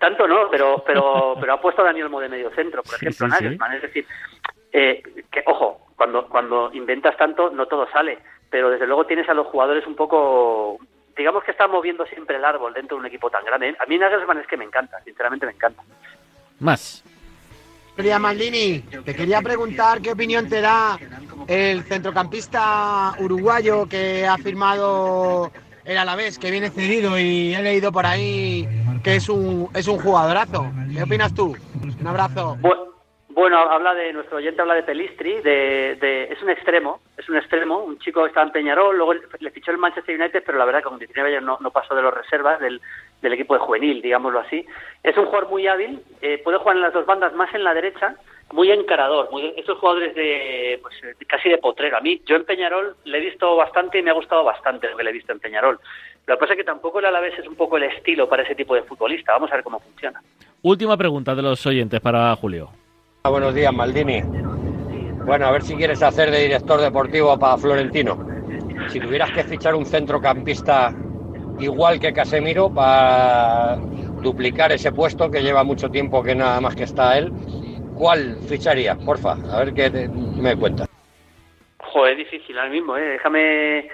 Tanto 0.00 0.26
no, 0.26 0.48
pero 0.50 0.82
pero 0.86 1.36
pero 1.40 1.52
ha 1.52 1.60
puesto 1.60 1.82
a 1.82 1.86
Daniel 1.86 2.08
Mo 2.08 2.20
de 2.20 2.28
medio 2.28 2.50
centro, 2.50 2.82
por 2.82 2.94
ejemplo, 2.94 3.28
sí. 3.38 3.48
Sí. 3.48 3.58
Es 3.74 3.82
decir, 3.82 4.06
eh, 4.72 5.02
que 5.30 5.42
ojo, 5.46 5.88
cuando 5.96 6.26
cuando 6.28 6.70
inventas 6.72 7.16
tanto 7.16 7.50
no 7.50 7.66
todo 7.66 7.88
sale, 7.90 8.18
pero 8.50 8.70
desde 8.70 8.86
luego 8.86 9.06
tienes 9.06 9.28
a 9.28 9.34
los 9.34 9.46
jugadores 9.46 9.86
un 9.86 9.94
poco 9.94 10.78
digamos 11.16 11.42
que 11.42 11.50
está 11.50 11.66
moviendo 11.66 12.06
siempre 12.06 12.36
el 12.36 12.44
árbol 12.44 12.72
dentro 12.72 12.96
de 12.96 13.00
un 13.00 13.06
equipo 13.06 13.28
tan 13.28 13.44
grande. 13.44 13.74
A 13.80 13.86
mí 13.86 13.98
Nagelsmann 13.98 14.38
es 14.38 14.46
que 14.46 14.56
me 14.56 14.64
encanta, 14.64 15.00
sinceramente 15.04 15.46
me 15.46 15.52
encanta. 15.52 15.82
Más. 16.60 17.04
Quería 17.98 18.20
Maldini, 18.20 18.78
te 19.04 19.12
quería 19.12 19.42
preguntar 19.42 20.00
qué 20.00 20.12
opinión 20.12 20.48
te 20.48 20.60
da 20.60 20.96
el 21.48 21.82
centrocampista 21.82 23.12
uruguayo 23.18 23.88
que 23.88 24.24
ha 24.24 24.38
firmado 24.38 25.50
el 25.84 25.98
Alavés, 25.98 26.38
que 26.38 26.52
viene 26.52 26.70
cedido 26.70 27.18
y 27.18 27.52
he 27.56 27.60
leído 27.60 27.90
por 27.90 28.06
ahí 28.06 28.68
que 29.02 29.16
es 29.16 29.28
un, 29.28 29.68
es 29.74 29.88
un 29.88 29.98
jugadorazo. 29.98 30.70
¿Qué 30.94 31.02
opinas 31.02 31.34
tú? 31.34 31.56
Un 32.00 32.06
abrazo. 32.06 32.56
Bueno, 33.38 33.56
habla 33.58 33.94
de 33.94 34.12
nuestro 34.12 34.38
oyente 34.38 34.60
habla 34.60 34.74
de 34.74 34.82
Pelistri, 34.82 35.40
de, 35.40 35.96
de, 36.00 36.24
es 36.24 36.42
un 36.42 36.50
extremo, 36.50 36.98
es 37.16 37.28
un 37.28 37.36
extremo, 37.36 37.78
un 37.78 37.96
chico 38.00 38.22
que 38.22 38.30
está 38.30 38.42
en 38.42 38.50
Peñarol, 38.50 38.96
luego 38.96 39.14
le 39.14 39.50
fichó 39.52 39.70
el 39.70 39.78
Manchester 39.78 40.20
United, 40.20 40.42
pero 40.44 40.58
la 40.58 40.64
verdad 40.64 40.80
que 40.80 40.88
con 40.88 40.98
19 40.98 41.36
años 41.36 41.60
no, 41.60 41.70
pasó 41.70 41.94
de 41.94 42.02
los 42.02 42.12
reservas 42.12 42.58
del, 42.58 42.80
equipo 43.22 43.54
de 43.54 43.60
juvenil, 43.60 44.02
digámoslo 44.02 44.40
así. 44.40 44.66
Es 45.04 45.16
un 45.16 45.26
jugador 45.26 45.48
muy 45.50 45.68
hábil, 45.68 46.02
eh, 46.20 46.38
puede 46.42 46.58
jugar 46.58 46.74
en 46.74 46.82
las 46.82 46.92
dos 46.92 47.06
bandas, 47.06 47.32
más 47.34 47.54
en 47.54 47.62
la 47.62 47.74
derecha, 47.74 48.16
muy 48.50 48.72
encarador, 48.72 49.30
muy, 49.30 49.54
estos 49.56 49.78
jugadores 49.78 50.16
de 50.16 50.80
pues, 50.82 50.96
casi 51.28 51.48
de 51.48 51.58
potrero. 51.58 51.96
A 51.96 52.00
mí, 52.00 52.20
yo 52.26 52.34
en 52.34 52.44
Peñarol 52.44 52.96
le 53.04 53.18
he 53.18 53.20
visto 53.20 53.54
bastante 53.54 54.00
y 54.00 54.02
me 54.02 54.10
ha 54.10 54.14
gustado 54.14 54.42
bastante 54.42 54.90
lo 54.90 54.96
que 54.96 55.04
le 55.04 55.10
he 55.10 55.12
visto 55.12 55.30
en 55.30 55.38
Peñarol. 55.38 55.78
Lo 56.26 56.34
que 56.34 56.40
pasa 56.40 56.54
es 56.54 56.56
que 56.56 56.64
tampoco 56.64 56.98
el 56.98 57.04
Alavés 57.04 57.38
es 57.38 57.46
un 57.46 57.54
poco 57.54 57.76
el 57.76 57.84
estilo 57.84 58.28
para 58.28 58.42
ese 58.42 58.56
tipo 58.56 58.74
de 58.74 58.82
futbolista. 58.82 59.30
Vamos 59.30 59.52
a 59.52 59.54
ver 59.54 59.62
cómo 59.62 59.78
funciona. 59.78 60.20
Última 60.62 60.96
pregunta 60.96 61.36
de 61.36 61.42
los 61.42 61.64
oyentes 61.64 62.00
para 62.00 62.34
Julio. 62.34 62.70
Buenos 63.24 63.54
días, 63.54 63.72
Maldini. 63.74 64.22
Bueno, 65.26 65.46
a 65.46 65.50
ver 65.50 65.62
si 65.62 65.74
quieres 65.74 66.02
hacer 66.02 66.30
de 66.30 66.44
director 66.44 66.80
deportivo 66.80 67.38
para 67.38 67.58
Florentino. 67.58 68.16
Si 68.88 68.98
tuvieras 69.00 69.30
que 69.32 69.44
fichar 69.44 69.74
un 69.74 69.84
centrocampista 69.84 70.94
igual 71.58 72.00
que 72.00 72.12
Casemiro 72.12 72.72
para 72.72 73.76
duplicar 74.22 74.72
ese 74.72 74.92
puesto 74.92 75.30
que 75.30 75.42
lleva 75.42 75.62
mucho 75.62 75.90
tiempo 75.90 76.22
que 76.22 76.34
nada 76.34 76.60
más 76.60 76.74
que 76.74 76.84
está 76.84 77.18
él, 77.18 77.30
¿cuál 77.94 78.38
ficharía? 78.48 78.94
Porfa, 78.94 79.32
a 79.52 79.58
ver 79.64 79.74
qué 79.74 80.08
me 80.08 80.56
cuentas. 80.56 80.88
Joder, 81.78 82.16
difícil 82.16 82.56
ahora 82.56 82.70
mismo, 82.70 82.96
¿eh? 82.96 83.10
Déjame... 83.10 83.88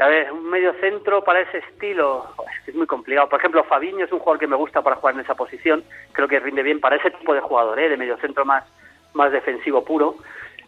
A 0.00 0.06
ver, 0.06 0.30
un 0.30 0.48
medio 0.48 0.72
centro 0.74 1.24
para 1.24 1.40
ese 1.40 1.58
estilo 1.58 2.26
es 2.66 2.74
muy 2.74 2.86
complicado. 2.86 3.28
Por 3.28 3.40
ejemplo, 3.40 3.64
Fabiño 3.64 4.04
es 4.04 4.12
un 4.12 4.20
jugador 4.20 4.38
que 4.38 4.46
me 4.46 4.56
gusta 4.56 4.80
para 4.80 4.96
jugar 4.96 5.14
en 5.14 5.22
esa 5.22 5.34
posición. 5.34 5.82
Creo 6.12 6.28
que 6.28 6.38
rinde 6.38 6.62
bien 6.62 6.80
para 6.80 6.96
ese 6.96 7.10
tipo 7.10 7.34
de 7.34 7.40
jugador, 7.40 7.78
¿eh? 7.80 7.88
de 7.88 7.96
medio 7.96 8.16
centro 8.18 8.44
más, 8.44 8.64
más 9.14 9.32
defensivo 9.32 9.84
puro. 9.84 10.16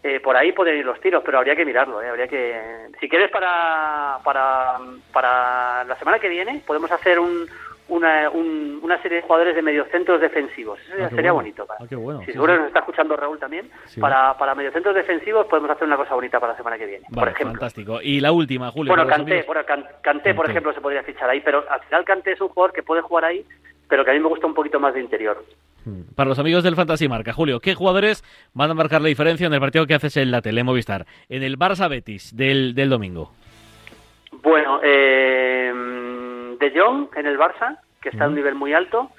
Eh, 0.03 0.19
por 0.19 0.35
ahí 0.35 0.51
pueden 0.51 0.77
ir 0.77 0.85
los 0.85 0.99
tiros, 0.99 1.23
pero 1.23 1.37
habría 1.37 1.55
que 1.55 1.63
mirarlo. 1.63 2.01
¿eh? 2.01 2.09
Habría 2.09 2.27
que, 2.27 2.89
si 2.99 3.07
quieres 3.07 3.31
para, 3.31 4.17
para, 4.23 4.79
para 5.13 5.83
la 5.85 5.95
semana 5.97 6.19
que 6.19 6.27
viene, 6.27 6.61
podemos 6.65 6.91
hacer 6.91 7.19
un, 7.19 7.47
una, 7.91 8.29
un, 8.29 8.79
una 8.81 9.01
serie 9.01 9.17
de 9.17 9.23
jugadores 9.23 9.55
de 9.55 9.61
mediocentros 9.61 10.19
defensivos. 10.19 10.79
Eso 10.81 10.93
Ah, 11.05 11.09
sería 11.09 11.31
bueno. 11.31 11.35
bonito. 11.35 11.65
Para, 11.65 11.79
Ah, 11.83 11.95
bueno, 11.97 12.19
si 12.21 12.25
sí, 12.27 12.31
seguro 12.33 12.53
sí. 12.53 12.59
nos 12.59 12.67
está 12.67 12.79
escuchando 12.79 13.15
Raúl 13.15 13.37
también, 13.39 13.69
Sí. 13.85 13.99
para, 13.99 14.37
para 14.37 14.55
mediocentros 14.55 14.95
defensivos 14.95 15.45
podemos 15.47 15.69
hacer 15.71 15.85
una 15.87 15.97
cosa 15.97 16.15
bonita 16.15 16.39
para 16.39 16.53
la 16.53 16.57
semana 16.57 16.77
que 16.77 16.85
viene. 16.85 17.05
por 17.13 17.27
ejemplo. 17.27 17.51
fantástico. 17.59 18.01
Y 18.01 18.19
la 18.19 18.31
última, 18.31 18.71
Julio. 18.71 18.95
Bueno, 18.95 19.13
amigos. 19.13 19.45
bueno, 19.45 19.61
Can- 19.65 19.85
Kanté, 20.01 20.33
por 20.33 20.49
ejemplo, 20.49 20.73
se 20.73 20.81
podría 20.81 21.03
fichar 21.03 21.29
ahí, 21.29 21.41
pero 21.41 21.63
al 21.69 21.81
final 21.81 22.05
Kanté 22.05 22.31
es 22.31 22.41
un 22.41 22.47
jugador 22.49 22.73
que 22.73 22.83
puede 22.83 23.01
jugar 23.01 23.25
ahí, 23.25 23.45
pero 23.87 24.03
que 24.05 24.11
a 24.11 24.13
mí 24.13 24.19
me 24.19 24.27
gusta 24.29 24.47
un 24.47 24.53
poquito 24.53 24.79
más 24.79 24.93
de 24.93 25.01
interior. 25.01 25.43
Para 26.15 26.29
los 26.29 26.37
amigos 26.39 26.63
del 26.63 26.75
Fantasy 26.75 27.09
Marca, 27.09 27.33
Julio, 27.33 27.59
¿qué 27.59 27.73
jugadores 27.75 28.23
van 28.53 28.69
a 28.69 28.73
marcar 28.75 29.01
la 29.01 29.07
diferencia 29.07 29.47
en 29.47 29.53
el 29.53 29.59
partido 29.59 29.87
que 29.87 29.95
haces 29.95 30.15
en 30.17 30.29
la 30.31 30.41
tele 30.41 30.63
Movistar? 30.63 31.05
En 31.27 31.41
el 31.43 31.57
Barça 31.57 31.89
Betis 31.89 32.35
del, 32.37 32.73
del 32.75 32.89
domingo. 32.89 33.31
Bueno, 34.43 34.79
eh, 34.83 35.71
De 36.61 36.71
Jong 36.79 37.09
en 37.15 37.25
el 37.25 37.39
Barça, 37.39 37.79
que 37.99 38.09
está 38.09 38.25
a 38.25 38.27
un 38.27 38.35
nivel 38.35 38.55
muy 38.55 38.73
alto, 38.73 39.09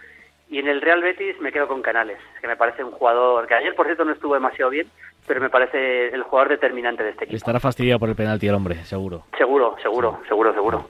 y 0.48 0.58
en 0.58 0.68
el 0.68 0.80
Real 0.80 1.02
Betis 1.02 1.40
me 1.40 1.50
quedo 1.50 1.66
con 1.66 1.82
Canales, 1.82 2.18
que 2.40 2.46
me 2.46 2.56
parece 2.56 2.84
un 2.84 2.92
jugador 2.92 3.46
que 3.48 3.54
ayer, 3.54 3.74
por 3.74 3.86
cierto, 3.86 4.04
no 4.04 4.12
estuvo 4.12 4.34
demasiado 4.34 4.70
bien, 4.70 4.86
pero 5.26 5.40
me 5.40 5.50
parece 5.50 6.08
el 6.08 6.22
jugador 6.22 6.50
determinante 6.50 7.02
de 7.02 7.10
este 7.10 7.24
equipo. 7.24 7.36
Estará 7.36 7.58
fastidiado 7.58 7.98
por 7.98 8.08
el 8.08 8.14
penalti 8.14 8.46
el 8.46 8.54
hombre, 8.54 8.76
seguro. 8.84 9.24
Seguro, 9.36 9.76
seguro, 9.82 10.20
seguro, 10.28 10.54
seguro. 10.54 10.88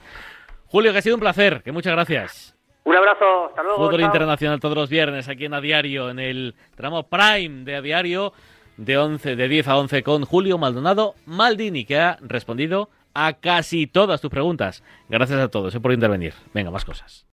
Julio, 0.67 0.93
que 0.93 0.99
ha 0.99 1.03
sido 1.03 1.17
un 1.17 1.21
placer, 1.21 1.62
que 1.62 1.73
muchas 1.73 1.95
gracias. 1.95 2.57
Un 2.85 2.97
abrazo, 2.97 3.47
hasta 3.47 3.62
luego. 3.62 3.79
Fútbol 3.79 4.01
chao. 4.01 4.07
internacional 4.07 4.61
todos 4.61 4.77
los 4.77 4.91
viernes 4.91 5.29
aquí 5.29 5.47
en 5.47 5.55
A 5.55 5.61
Diario, 5.61 6.11
en 6.11 6.19
el 6.19 6.55
tramo 6.75 7.09
Prime 7.09 7.65
de 7.65 7.77
A 7.77 7.81
Diario, 7.81 8.33
de, 8.77 8.99
11, 8.99 9.37
de 9.37 9.49
10 9.49 9.69
a 9.69 9.79
11 9.79 10.03
con 10.03 10.25
Julio 10.25 10.59
Maldonado 10.59 11.15
Maldini, 11.25 11.87
que 11.87 11.99
ha 11.99 12.19
respondido 12.21 12.91
a 13.14 13.35
casi 13.35 13.87
todas 13.87 14.20
tus 14.20 14.31
preguntas. 14.31 14.83
Gracias 15.09 15.40
a 15.40 15.48
todos 15.48 15.75
eh, 15.75 15.81
por 15.81 15.92
intervenir. 15.92 16.35
Venga, 16.55 16.70
más 16.70 16.85
cosas. 16.85 17.27